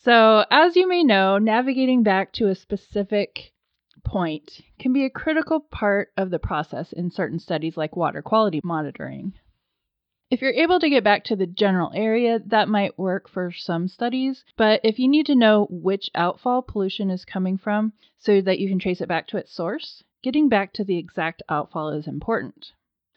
So, 0.00 0.44
as 0.50 0.76
you 0.76 0.88
may 0.88 1.02
know, 1.02 1.38
navigating 1.38 2.02
back 2.02 2.32
to 2.34 2.48
a 2.48 2.54
specific 2.54 3.52
point 4.04 4.60
can 4.78 4.92
be 4.92 5.04
a 5.04 5.10
critical 5.10 5.60
part 5.60 6.12
of 6.16 6.30
the 6.30 6.38
process 6.38 6.92
in 6.92 7.10
certain 7.10 7.38
studies 7.38 7.76
like 7.76 7.96
water 7.96 8.22
quality 8.22 8.60
monitoring. 8.64 9.34
If 10.30 10.42
you're 10.42 10.52
able 10.52 10.78
to 10.80 10.90
get 10.90 11.04
back 11.04 11.24
to 11.24 11.36
the 11.36 11.46
general 11.46 11.90
area, 11.94 12.38
that 12.46 12.68
might 12.68 12.98
work 12.98 13.30
for 13.30 13.50
some 13.50 13.88
studies, 13.88 14.44
but 14.56 14.80
if 14.84 14.98
you 14.98 15.08
need 15.08 15.24
to 15.26 15.34
know 15.34 15.66
which 15.70 16.10
outfall 16.14 16.60
pollution 16.60 17.10
is 17.10 17.24
coming 17.24 17.56
from 17.56 17.94
so 18.18 18.42
that 18.42 18.58
you 18.58 18.68
can 18.68 18.78
trace 18.78 19.00
it 19.00 19.08
back 19.08 19.26
to 19.28 19.38
its 19.38 19.52
source, 19.52 20.04
getting 20.22 20.50
back 20.50 20.74
to 20.74 20.84
the 20.84 20.98
exact 20.98 21.42
outfall 21.48 21.88
is 21.90 22.06
important. 22.06 22.72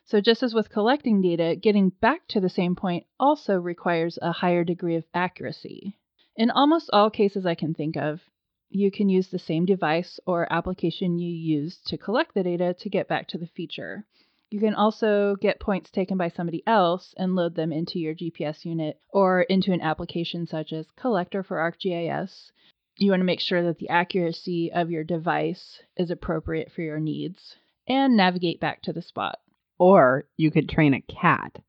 So, 0.06 0.22
just 0.22 0.41
as 0.41 0.54
with 0.54 0.70
collecting 0.70 1.22
data, 1.22 1.56
getting 1.56 1.89
back 1.89 2.28
to 2.30 2.39
the 2.39 2.50
same 2.50 2.76
point 2.76 3.06
also 3.20 3.58
requires 3.58 4.17
a 4.22 4.32
higher 4.32 4.63
degree 4.63 4.96
of 4.96 5.06
accuracy. 5.13 5.98
In 6.38 6.50
almost 6.50 6.89
all 6.94 7.10
cases 7.10 7.46
I 7.46 7.56
can 7.56 7.74
think 7.74 7.98
of, 7.98 8.22
you 8.71 8.89
can 8.89 9.10
use 9.10 9.27
the 9.27 9.39
same 9.39 9.65
device 9.65 10.19
or 10.25 10.51
application 10.51 11.19
you 11.19 11.29
used 11.29 11.86
to 11.88 11.97
collect 11.97 12.34
the 12.34 12.43
data 12.43 12.73
to 12.79 12.89
get 12.89 13.07
back 13.07 13.27
to 13.27 13.38
the 13.38 13.47
feature. 13.47 14.05
You 14.49 14.60
can 14.60 14.75
also 14.75 15.36
get 15.36 15.60
points 15.60 15.89
taken 15.91 16.17
by 16.17 16.29
somebody 16.29 16.63
else 16.65 17.13
and 17.17 17.36
load 17.36 17.55
them 17.55 17.71
into 17.71 17.99
your 17.99 18.15
GPS 18.15 18.65
unit 18.65 18.99
or 19.10 19.41
into 19.43 19.71
an 19.71 19.81
application 19.81 20.47
such 20.47 20.73
as 20.73 20.86
Collector 20.97 21.43
for 21.43 21.57
ArcGIS. 21.57 22.51
You 22.97 23.12
want 23.12 23.21
to 23.21 23.25
make 23.25 23.39
sure 23.39 23.63
that 23.63 23.77
the 23.77 23.89
accuracy 23.89 24.71
of 24.71 24.89
your 24.89 25.03
device 25.03 25.81
is 25.97 26.12
appropriate 26.12 26.71
for 26.71 26.81
your 26.81 26.99
needs 26.99 27.55
and 27.88 28.15
navigate 28.15 28.60
back 28.60 28.81
to 28.84 28.93
the 28.93 29.01
spot. 29.01 29.39
Or 29.79 30.27
you 30.38 30.51
could 30.51 30.69
train 30.69 30.93
a 30.93 31.01
cat 31.01 31.62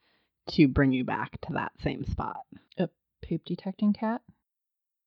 to 0.51 0.69
bring 0.69 0.93
you 0.93 1.05
back 1.05 1.41
to 1.43 1.53
that 1.55 1.73
same 1.83 2.05
spot. 2.05 2.41
A 2.79 2.89
poop 3.25 3.43
detecting 3.45 3.93
cat? 3.93 4.23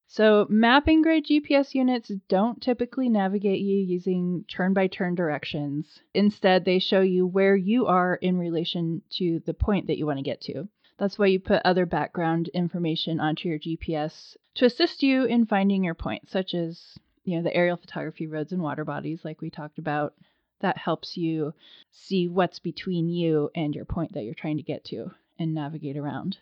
So, 0.08 0.46
mapping 0.50 1.02
grade 1.02 1.26
GPS 1.26 1.74
units 1.74 2.10
don't 2.28 2.62
typically 2.62 3.10
navigate 3.10 3.60
you 3.60 3.78
using 3.78 4.46
turn 4.48 4.72
by 4.72 4.86
turn 4.88 5.15
directions. 5.15 6.02
Instead, 6.13 6.63
they 6.63 6.78
show 6.78 7.02
you 7.02 7.26
where 7.26 7.56
you 7.56 7.88
are 7.88 8.15
in 8.15 8.38
relation 8.38 9.02
to 9.18 9.39
the 9.39 9.54
point 9.54 9.88
that 9.88 9.98
you 9.98 10.06
want 10.06 10.20
to 10.20 10.24
get 10.24 10.41
to. 10.41 10.70
That's 10.98 11.18
why 11.18 11.26
you 11.26 11.39
put 11.39 11.62
other 11.65 11.86
background 11.86 12.50
information 12.50 13.20
onto 13.20 13.50
your 13.50 13.60
GPS 13.60 14.38
to 14.54 14.65
assist 14.65 15.02
you 15.02 15.26
in 15.26 15.48
finding 15.48 15.84
your 15.84 15.96
point, 15.96 16.30
such 16.30 16.54
as, 16.54 16.98
you 17.24 17.36
know, 17.36 17.44
the 17.44 17.56
aerial 17.56 17.76
photography 17.76 18.28
roads 18.28 18.54
and 18.54 18.62
water 18.62 18.86
bodies 18.86 19.26
like 19.26 19.41
we 19.41 19.50
talked 19.50 19.80
about. 19.80 20.13
That 20.62 20.78
helps 20.78 21.18
you 21.18 21.54
see 21.91 22.28
what's 22.28 22.60
between 22.60 23.10
you 23.10 23.50
and 23.56 23.76
your 23.76 23.86
point 23.86 24.13
that 24.13 24.24
you're 24.24 24.36
trying 24.36 24.58
to 24.58 24.63
get 24.63 24.86
to 24.86 25.12
and 25.38 25.54
navigate 25.54 25.98
around. 25.98 26.38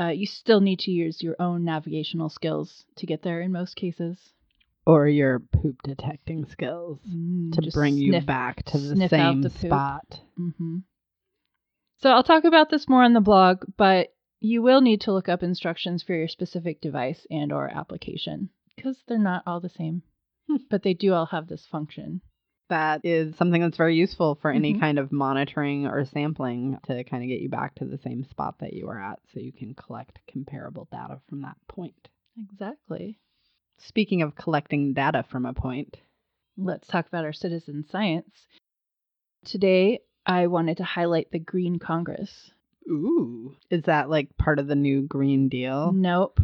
Uh, 0.00 0.08
you 0.08 0.24
still 0.26 0.60
need 0.60 0.78
to 0.78 0.90
use 0.90 1.22
your 1.22 1.36
own 1.38 1.62
navigational 1.64 2.30
skills 2.30 2.86
to 2.96 3.04
get 3.06 3.22
there 3.22 3.42
in 3.42 3.52
most 3.52 3.76
cases. 3.76 4.16
Or 4.86 5.06
your 5.06 5.40
poop 5.40 5.82
detecting 5.82 6.46
skills 6.46 7.00
Mm, 7.06 7.52
to 7.52 7.70
bring 7.70 7.98
you 7.98 8.18
back 8.22 8.62
to 8.64 8.78
the 8.78 8.96
sniff 8.96 9.10
same 9.10 9.42
the 9.42 9.50
spot. 9.50 10.20
hmm 10.36 10.78
So 11.98 12.10
I'll 12.10 12.22
talk 12.24 12.44
about 12.44 12.70
this 12.70 12.88
more 12.88 13.02
on 13.04 13.12
the 13.12 13.20
blog, 13.20 13.64
but 13.76 14.14
you 14.40 14.62
will 14.62 14.80
need 14.80 15.02
to 15.02 15.12
look 15.12 15.28
up 15.28 15.42
instructions 15.42 16.02
for 16.02 16.14
your 16.14 16.28
specific 16.28 16.80
device 16.80 17.26
and 17.30 17.52
or 17.52 17.68
application 17.68 18.48
because 18.74 18.96
they're 19.06 19.18
not 19.18 19.42
all 19.46 19.60
the 19.60 19.68
same, 19.68 20.02
Hmm. 20.48 20.56
but 20.70 20.82
they 20.82 20.94
do 20.94 21.12
all 21.12 21.26
have 21.26 21.46
this 21.46 21.66
function. 21.66 22.22
That 22.70 23.00
is 23.04 23.36
something 23.36 23.60
that's 23.60 23.76
very 23.76 23.96
useful 23.96 24.36
for 24.36 24.50
any 24.50 24.72
Mhm. 24.74 24.80
kind 24.80 24.98
of 24.98 25.12
monitoring 25.12 25.86
or 25.86 26.04
sampling 26.06 26.78
to 26.84 27.04
kind 27.04 27.22
of 27.22 27.28
get 27.28 27.40
you 27.40 27.48
back 27.48 27.74
to 27.76 27.84
the 27.84 27.98
same 27.98 28.24
spot 28.24 28.58
that 28.60 28.72
you 28.72 28.86
were 28.86 28.98
at 28.98 29.20
so 29.34 29.40
you 29.40 29.52
can 29.52 29.74
collect 29.74 30.18
comparable 30.26 30.88
data 30.90 31.20
from 31.28 31.42
that 31.42 31.56
point. 31.68 32.08
Exactly. 32.38 33.18
Speaking 33.78 34.22
of 34.22 34.34
collecting 34.36 34.92
data 34.94 35.22
from 35.24 35.44
a 35.46 35.52
point, 35.52 35.98
Let's 36.56 36.86
talk 36.88 37.06
about 37.06 37.24
our 37.24 37.32
citizen 37.32 37.84
science. 37.90 38.46
Today, 39.44 40.00
I 40.26 40.46
wanted 40.48 40.76
to 40.78 40.84
highlight 40.84 41.30
the 41.30 41.38
Green 41.38 41.78
Congress. 41.78 42.50
ooh, 42.88 43.56
is 43.70 43.84
that 43.84 44.10
like 44.10 44.36
part 44.36 44.58
of 44.58 44.66
the 44.66 44.74
new 44.74 45.02
Green 45.02 45.48
Deal? 45.48 45.92
Nope. 45.92 46.40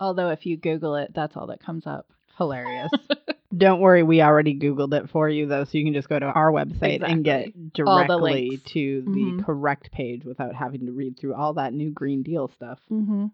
Although 0.00 0.30
if 0.30 0.44
you 0.46 0.56
Google 0.56 0.96
it, 0.96 1.12
that's 1.14 1.36
all 1.36 1.46
that 1.48 1.60
comes 1.62 1.86
up. 1.86 2.10
Hilarious. 2.36 2.90
Don't 3.56 3.80
worry, 3.80 4.02
we 4.02 4.22
already 4.22 4.58
Googled 4.58 4.94
it 4.94 5.10
for 5.10 5.28
you 5.28 5.46
though, 5.46 5.64
so 5.64 5.78
you 5.78 5.84
can 5.84 5.92
just 5.94 6.08
go 6.08 6.18
to 6.18 6.26
our 6.26 6.50
website 6.50 7.02
and 7.02 7.22
get 7.24 7.46
All 7.46 7.52
the 7.52 7.70
directly 7.74 8.58
to 8.66 9.02
the 9.02 9.32
Mhm. 9.32 9.44
correct 9.44 9.90
page 9.92 10.24
without 10.24 10.54
having 10.54 10.86
to 10.86 10.92
read 10.92 11.18
through 11.18 11.34
all 11.34 11.52
that 11.54 11.72
new 11.74 11.90
Green 11.90 12.22
Deal 12.22 12.48
stuff. 12.48 12.80
hmm 12.88 13.26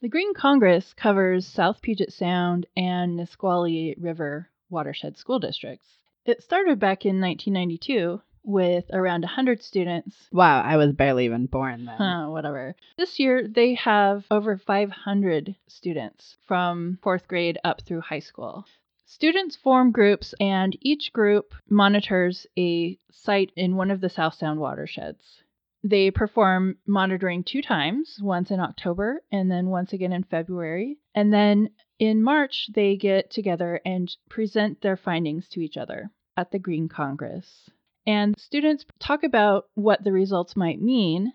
The 0.00 0.08
Green 0.08 0.32
Congress 0.34 0.94
covers 0.94 1.46
South 1.46 1.82
Puget 1.82 2.12
Sound 2.12 2.66
and 2.76 3.16
Nisqually 3.16 3.94
River 3.98 4.48
watershed 4.70 5.16
school 5.18 5.38
districts. 5.38 5.98
It 6.24 6.42
started 6.42 6.78
back 6.78 7.04
in 7.04 7.20
1992 7.20 8.20
with 8.42 8.86
around 8.92 9.22
100 9.24 9.62
students. 9.62 10.28
Wow, 10.32 10.62
I 10.62 10.76
was 10.78 10.92
barely 10.92 11.26
even 11.26 11.46
born 11.46 11.84
then. 11.84 11.96
Huh, 11.96 12.26
whatever. 12.30 12.74
This 12.96 13.18
year, 13.18 13.46
they 13.46 13.74
have 13.74 14.24
over 14.30 14.56
500 14.56 15.54
students 15.66 16.36
from 16.46 16.98
fourth 17.02 17.28
grade 17.28 17.58
up 17.62 17.82
through 17.82 18.00
high 18.00 18.20
school. 18.20 18.64
Students 19.12 19.56
form 19.56 19.90
groups, 19.90 20.34
and 20.38 20.76
each 20.80 21.12
group 21.12 21.52
monitors 21.68 22.46
a 22.56 22.96
site 23.10 23.50
in 23.56 23.74
one 23.74 23.90
of 23.90 24.00
the 24.00 24.08
South 24.08 24.34
Sound 24.34 24.60
watersheds. 24.60 25.42
They 25.82 26.12
perform 26.12 26.78
monitoring 26.86 27.42
two 27.42 27.60
times, 27.60 28.20
once 28.22 28.52
in 28.52 28.60
October 28.60 29.24
and 29.32 29.50
then 29.50 29.66
once 29.66 29.92
again 29.92 30.12
in 30.12 30.22
February. 30.22 30.98
And 31.12 31.32
then 31.32 31.70
in 31.98 32.22
March, 32.22 32.70
they 32.72 32.96
get 32.96 33.32
together 33.32 33.80
and 33.84 34.08
present 34.28 34.80
their 34.80 34.96
findings 34.96 35.48
to 35.48 35.60
each 35.60 35.76
other 35.76 36.12
at 36.36 36.52
the 36.52 36.60
Green 36.60 36.88
Congress. 36.88 37.68
And 38.06 38.38
students 38.38 38.86
talk 39.00 39.24
about 39.24 39.64
what 39.74 40.04
the 40.04 40.12
results 40.12 40.54
might 40.54 40.80
mean. 40.80 41.32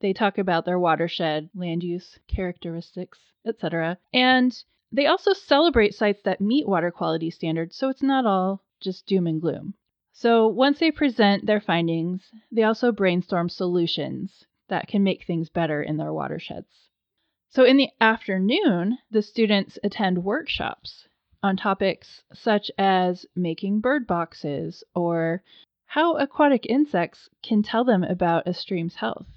They 0.00 0.12
talk 0.12 0.38
about 0.38 0.64
their 0.64 0.78
watershed, 0.78 1.50
land 1.56 1.82
use, 1.82 2.20
characteristics, 2.28 3.18
etc. 3.44 3.98
And 4.14 4.56
they 4.92 5.06
also 5.06 5.32
celebrate 5.32 5.94
sites 5.94 6.22
that 6.22 6.40
meet 6.40 6.68
water 6.68 6.90
quality 6.90 7.30
standards, 7.30 7.76
so 7.76 7.88
it's 7.88 8.02
not 8.02 8.26
all 8.26 8.62
just 8.80 9.06
doom 9.06 9.26
and 9.26 9.40
gloom. 9.40 9.74
So 10.12 10.48
once 10.48 10.78
they 10.78 10.90
present 10.90 11.44
their 11.44 11.60
findings, 11.60 12.30
they 12.50 12.62
also 12.62 12.92
brainstorm 12.92 13.48
solutions 13.48 14.46
that 14.68 14.88
can 14.88 15.02
make 15.02 15.24
things 15.24 15.50
better 15.50 15.82
in 15.82 15.96
their 15.96 16.12
watersheds. 16.12 16.88
So 17.48 17.64
in 17.64 17.76
the 17.76 17.90
afternoon, 18.00 18.98
the 19.10 19.22
students 19.22 19.78
attend 19.82 20.24
workshops 20.24 21.06
on 21.42 21.56
topics 21.56 22.22
such 22.32 22.70
as 22.78 23.26
making 23.34 23.80
bird 23.80 24.06
boxes 24.06 24.82
or 24.94 25.42
how 25.86 26.16
aquatic 26.16 26.66
insects 26.66 27.28
can 27.42 27.62
tell 27.62 27.84
them 27.84 28.02
about 28.02 28.48
a 28.48 28.54
stream's 28.54 28.96
health 28.96 29.28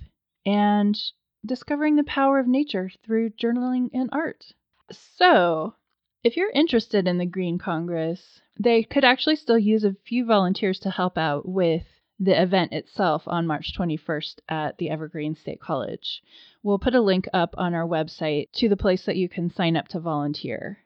and 0.46 0.98
discovering 1.46 1.96
the 1.96 2.04
power 2.04 2.40
of 2.40 2.48
nature 2.48 2.90
through 3.04 3.30
journaling 3.32 3.90
and 3.94 4.10
art. 4.12 4.54
So, 4.92 5.76
if 6.24 6.36
you're 6.36 6.52
interested 6.52 7.08
in 7.08 7.18
the 7.18 7.26
Green 7.26 7.58
Congress, 7.58 8.42
they 8.60 8.84
could 8.84 9.04
actually 9.04 9.36
still 9.36 9.60
use 9.60 9.84
a 9.84 9.96
few 10.06 10.26
volunteers 10.26 10.80
to 10.80 10.90
help 10.90 11.18
out 11.18 11.48
with 11.48 11.84
the 12.20 12.42
event 12.42 12.74
itself 12.74 13.24
on 13.28 13.48
March 13.48 13.74
21st 13.78 14.40
at 14.50 14.78
the 14.78 14.90
Evergreen 14.90 15.36
State 15.36 15.62
College. 15.62 16.22
We'll 16.62 16.80
put 16.80 16.96
a 16.96 17.02
link 17.02 17.28
up 17.34 17.56
on 17.58 17.74
our 17.74 17.88
website 17.88 18.52
to 18.54 18.68
the 18.68 18.76
place 18.76 19.06
that 19.06 19.16
you 19.16 19.30
can 19.30 19.50
sign 19.50 19.78
up 19.78 19.88
to 19.90 20.00
volunteer. 20.00 20.80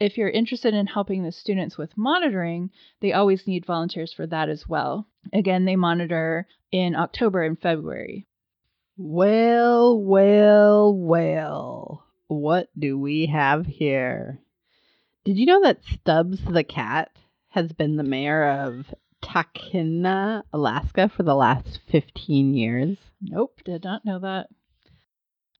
If 0.00 0.16
you're 0.16 0.30
interested 0.30 0.74
in 0.74 0.86
helping 0.86 1.22
the 1.22 1.30
students 1.30 1.78
with 1.78 1.96
monitoring, 1.96 2.70
they 3.00 3.12
always 3.12 3.46
need 3.46 3.66
volunteers 3.66 4.12
for 4.12 4.26
that 4.26 4.48
as 4.48 4.68
well. 4.68 5.06
Again, 5.32 5.66
they 5.66 5.76
monitor 5.76 6.48
in 6.72 6.96
October 6.96 7.42
and 7.42 7.60
February. 7.60 8.26
Well, 8.96 10.00
well, 10.00 10.94
well. 10.94 12.06
What 12.30 12.68
do 12.78 12.96
we 12.96 13.26
have 13.26 13.66
here? 13.66 14.38
Did 15.24 15.36
you 15.36 15.46
know 15.46 15.62
that 15.62 15.82
Stubbs 15.82 16.38
the 16.44 16.62
cat 16.62 17.10
has 17.48 17.72
been 17.72 17.96
the 17.96 18.04
mayor 18.04 18.48
of 18.48 18.94
Talkeetna, 19.20 20.44
Alaska 20.52 21.08
for 21.08 21.24
the 21.24 21.34
last 21.34 21.80
15 21.90 22.54
years? 22.54 22.98
Nope, 23.20 23.60
did 23.64 23.82
not 23.82 24.04
know 24.04 24.20
that. 24.20 24.46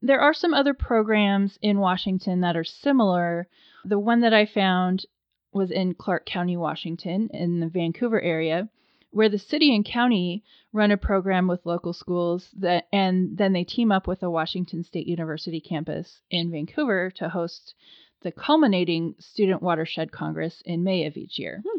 There 0.00 0.20
are 0.20 0.32
some 0.32 0.54
other 0.54 0.72
programs 0.72 1.58
in 1.60 1.80
Washington 1.80 2.42
that 2.42 2.56
are 2.56 2.62
similar. 2.62 3.48
The 3.84 3.98
one 3.98 4.20
that 4.20 4.32
I 4.32 4.46
found 4.46 5.06
was 5.52 5.72
in 5.72 5.94
Clark 5.94 6.24
County, 6.24 6.56
Washington, 6.56 7.30
in 7.32 7.58
the 7.58 7.68
Vancouver 7.68 8.20
area, 8.20 8.68
where 9.10 9.28
the 9.28 9.38
city 9.38 9.74
and 9.74 9.84
county 9.84 10.44
run 10.72 10.90
a 10.90 10.96
program 10.96 11.48
with 11.48 11.66
local 11.66 11.92
schools 11.92 12.48
that 12.58 12.86
and 12.92 13.36
then 13.36 13.52
they 13.52 13.64
team 13.64 13.90
up 13.90 14.06
with 14.06 14.22
a 14.22 14.30
Washington 14.30 14.84
State 14.84 15.06
University 15.06 15.60
campus 15.60 16.20
in 16.30 16.50
Vancouver 16.50 17.10
to 17.16 17.28
host 17.28 17.74
the 18.22 18.32
culminating 18.32 19.14
Student 19.18 19.62
Watershed 19.62 20.12
Congress 20.12 20.62
in 20.64 20.84
May 20.84 21.06
of 21.06 21.16
each 21.16 21.38
year. 21.38 21.62
Hmm. 21.66 21.78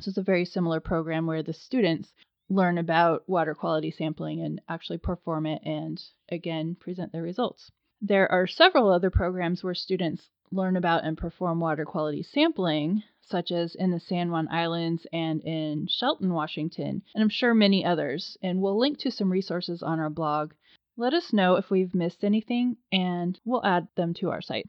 So 0.00 0.08
it's 0.08 0.18
a 0.18 0.22
very 0.22 0.44
similar 0.44 0.80
program 0.80 1.26
where 1.26 1.42
the 1.42 1.52
students 1.52 2.12
learn 2.48 2.78
about 2.78 3.28
water 3.28 3.54
quality 3.54 3.90
sampling 3.90 4.40
and 4.40 4.60
actually 4.68 4.98
perform 4.98 5.46
it 5.46 5.62
and 5.64 6.00
again 6.28 6.76
present 6.78 7.12
their 7.12 7.22
results. 7.22 7.70
There 8.00 8.30
are 8.30 8.46
several 8.46 8.90
other 8.90 9.10
programs 9.10 9.62
where 9.62 9.74
students 9.74 10.28
learn 10.50 10.76
about 10.76 11.04
and 11.04 11.16
perform 11.16 11.60
water 11.60 11.84
quality 11.84 12.22
sampling, 12.22 13.02
such 13.22 13.50
as 13.50 13.74
in 13.74 13.90
the 13.90 14.00
San 14.00 14.30
Juan 14.30 14.48
Islands 14.50 15.06
and 15.12 15.40
in 15.42 15.86
Shelton, 15.88 16.32
Washington, 16.32 17.02
and 17.14 17.22
I'm 17.22 17.28
sure 17.28 17.54
many 17.54 17.84
others. 17.84 18.36
And 18.42 18.60
we'll 18.60 18.78
link 18.78 18.98
to 18.98 19.10
some 19.10 19.32
resources 19.32 19.82
on 19.82 19.98
our 19.98 20.10
blog. 20.10 20.52
Let 20.96 21.14
us 21.14 21.32
know 21.32 21.56
if 21.56 21.70
we've 21.70 21.94
missed 21.94 22.22
anything, 22.22 22.76
and 22.92 23.38
we'll 23.44 23.64
add 23.64 23.88
them 23.96 24.14
to 24.14 24.30
our 24.30 24.42
site. 24.42 24.68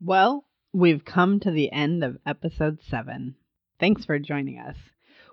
Well, 0.00 0.44
we've 0.72 1.04
come 1.04 1.40
to 1.40 1.50
the 1.50 1.72
end 1.72 2.04
of 2.04 2.18
episode 2.26 2.80
seven. 2.82 3.36
Thanks 3.80 4.04
for 4.04 4.18
joining 4.18 4.58
us. 4.58 4.76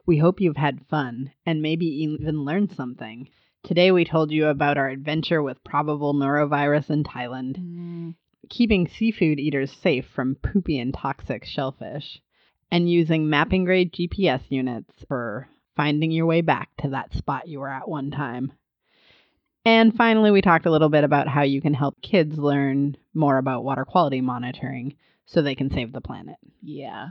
We 0.05 0.17
hope 0.17 0.41
you've 0.41 0.57
had 0.57 0.87
fun 0.89 1.31
and 1.45 1.61
maybe 1.61 1.85
even 1.85 2.43
learned 2.43 2.71
something. 2.71 3.29
Today 3.63 3.91
we 3.91 4.05
told 4.05 4.31
you 4.31 4.47
about 4.47 4.77
our 4.79 4.89
adventure 4.89 5.43
with 5.43 5.63
probable 5.63 6.15
norovirus 6.15 6.89
in 6.89 7.03
Thailand, 7.03 7.57
Mm, 7.59 8.15
keeping 8.49 8.87
seafood 8.87 9.39
eaters 9.39 9.71
safe 9.71 10.05
from 10.13 10.35
poopy 10.35 10.79
and 10.79 10.93
toxic 10.93 11.45
shellfish, 11.45 12.21
and 12.71 12.89
using 12.89 13.29
mapping 13.29 13.65
grade 13.65 13.93
GPS 13.93 14.41
units 14.49 14.91
for 15.07 15.47
finding 15.75 16.11
your 16.11 16.25
way 16.25 16.41
back 16.41 16.69
to 16.77 16.89
that 16.89 17.13
spot 17.13 17.47
you 17.47 17.59
were 17.59 17.69
at 17.69 17.87
one 17.87 18.11
time. 18.11 18.51
And 19.63 19.95
finally, 19.95 20.31
we 20.31 20.41
talked 20.41 20.65
a 20.65 20.71
little 20.71 20.89
bit 20.89 21.03
about 21.03 21.27
how 21.27 21.43
you 21.43 21.61
can 21.61 21.73
help 21.73 22.01
kids 22.01 22.37
learn 22.37 22.97
more 23.13 23.37
about 23.37 23.63
water 23.63 23.85
quality 23.85 24.21
monitoring 24.21 24.95
so 25.25 25.41
they 25.41 25.55
can 25.55 25.69
save 25.69 25.91
the 25.91 26.01
planet. 26.01 26.37
yeah, 26.61 27.09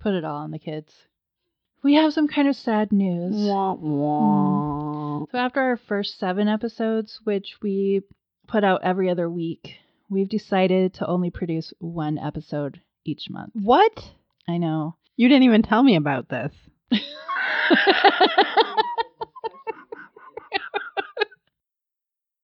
put 0.00 0.14
it 0.14 0.24
all 0.24 0.38
on 0.38 0.50
the 0.50 0.58
kids. 0.58 0.92
We 1.82 1.94
have 1.94 2.12
some 2.12 2.28
kind 2.28 2.48
of 2.48 2.56
sad 2.56 2.92
news. 2.92 3.34
Wah, 3.36 3.74
wah. 3.74 5.26
So, 5.30 5.38
after 5.38 5.60
our 5.60 5.76
first 5.76 6.18
seven 6.18 6.48
episodes, 6.48 7.20
which 7.24 7.56
we 7.60 8.02
put 8.46 8.62
out 8.62 8.82
every 8.84 9.10
other 9.10 9.28
week, 9.28 9.76
we've 10.12 10.28
decided 10.28 10.94
to 10.94 11.06
only 11.06 11.30
produce 11.30 11.72
one 11.78 12.18
episode 12.18 12.80
each 13.04 13.30
month. 13.30 13.52
What? 13.54 14.12
I 14.46 14.58
know. 14.58 14.96
You 15.16 15.28
didn't 15.28 15.44
even 15.44 15.62
tell 15.62 15.82
me 15.82 15.96
about 15.96 16.28
this. 16.28 16.52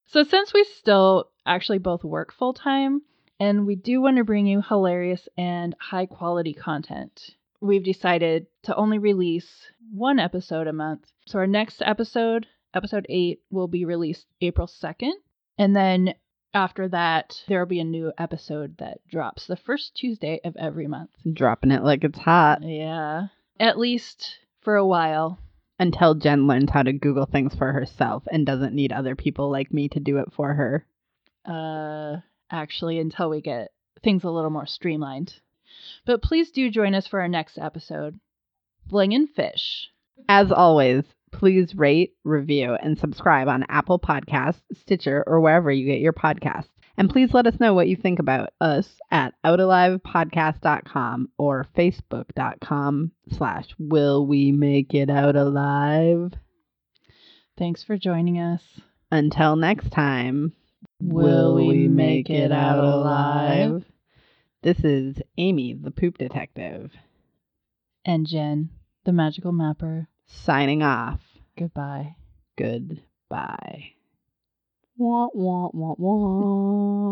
so, 0.07 0.23
since 0.25 0.55
we 0.55 0.65
still 0.65 1.31
actually 1.47 1.79
both 1.79 2.03
work 2.05 2.33
full 2.33 2.55
time 2.55 3.03
and 3.39 3.67
we 3.67 3.77
do 3.77 4.01
want 4.01 4.17
to 4.17 4.25
bring 4.25 4.47
you 4.47 4.63
hilarious 4.63 5.29
and 5.37 5.77
high 5.79 6.07
quality 6.07 6.55
content, 6.55 7.35
we've 7.61 7.85
decided 7.85 8.47
to 8.63 8.75
only 8.75 8.99
release 8.99 9.71
one 9.93 10.19
episode 10.19 10.67
a 10.67 10.73
month. 10.73 11.05
So, 11.27 11.39
our 11.39 11.47
next 11.47 11.83
episode, 11.85 12.47
episode 12.75 13.07
eight, 13.09 13.41
will 13.51 13.69
be 13.69 13.85
released 13.85 14.27
April 14.41 14.67
2nd. 14.67 15.13
And 15.59 15.75
then 15.75 16.15
after 16.55 16.89
that, 16.89 17.43
there 17.49 17.59
will 17.61 17.67
be 17.67 17.81
a 17.81 17.85
new 17.85 18.13
episode 18.19 18.77
that 18.79 18.99
drops 19.11 19.47
the 19.47 19.57
first 19.57 19.95
Tuesday 19.95 20.41
of 20.45 20.57
every 20.57 20.87
month. 20.87 21.11
Dropping 21.33 21.71
it 21.71 21.83
like 21.85 22.05
it's 22.05 22.19
hot 22.19 22.63
Yeah. 22.63 23.29
At 23.61 23.79
least 23.79 24.39
for 24.63 24.77
a 24.77 24.87
while. 24.87 25.39
until 25.81 26.15
Jen 26.15 26.47
learns 26.49 26.71
how 26.71 26.83
to 26.83 26.93
Google 26.93 27.27
things 27.27 27.55
for 27.55 27.73
herself 27.73 28.25
and 28.33 28.45
doesn't 28.45 28.75
need 28.75 28.93
other 28.93 29.15
people 29.15 29.49
like 29.51 29.73
me 29.73 29.89
to 29.91 30.01
do 30.01 30.19
it 30.19 30.33
for 30.33 30.55
her. 30.55 30.85
Uh, 31.45 32.17
actually, 32.51 32.99
until 32.99 33.31
we 33.31 33.41
get 33.41 33.71
things 34.03 34.25
a 34.25 34.31
little 34.31 34.51
more 34.51 34.67
streamlined. 34.67 35.35
But 36.05 36.23
please 36.23 36.51
do 36.51 36.71
join 36.71 36.95
us 36.95 37.07
for 37.07 37.21
our 37.21 37.29
next 37.29 37.59
episode 37.59 38.19
Fling 38.91 39.15
and 39.15 39.29
Fish. 39.31 39.89
As 40.29 40.51
always, 40.51 41.05
please 41.33 41.75
rate, 41.75 42.15
review, 42.25 42.75
and 42.75 42.99
subscribe 42.99 43.49
on 43.49 43.65
Apple 43.69 43.99
Podcasts, 43.99 44.61
Stitcher, 44.73 45.25
or 45.27 45.41
wherever 45.41 45.71
you 45.71 45.87
get 45.87 46.01
your 46.01 46.13
podcasts. 46.13 46.69
And 46.97 47.09
please 47.09 47.33
let 47.33 47.47
us 47.47 47.61
know 47.61 47.75
what 47.75 47.89
you 47.89 47.97
think 47.97 48.19
about 48.19 48.51
us 48.61 48.89
at 49.11 49.35
outalivepodcast.com 49.47 51.29
or 51.39 51.67
facebook.com 51.77 53.13
slash 53.31 53.69
will 53.79 54.27
we 54.27 54.51
make 54.51 54.95
it 54.95 55.09
out 55.09 55.37
alive. 55.37 56.33
Thanks 57.57 57.85
for 57.85 57.97
joining 57.97 58.39
us. 58.39 58.63
Until 59.11 59.57
next 59.57 59.91
time, 59.91 60.53
Will 61.01 61.55
we 61.55 61.87
make 61.89 62.29
it 62.31 62.51
out 62.51 62.83
alive? 62.83 63.85
This 64.63 64.81
is 64.85 65.17
Amy, 65.37 65.75
the 65.75 65.93
poop 65.93 66.19
detective, 66.19 66.91
And 68.05 68.27
Jen, 68.27 68.71
the 69.05 69.13
magical 69.13 69.53
mapper. 69.53 70.09
Signing 70.29 70.83
off. 70.83 71.21
Goodbye. 71.57 72.15
Goodbye. 72.57 73.93
Wah, 74.97 75.29
wah, 75.33 75.71
wah, 75.73 75.95
wah. 75.99 77.09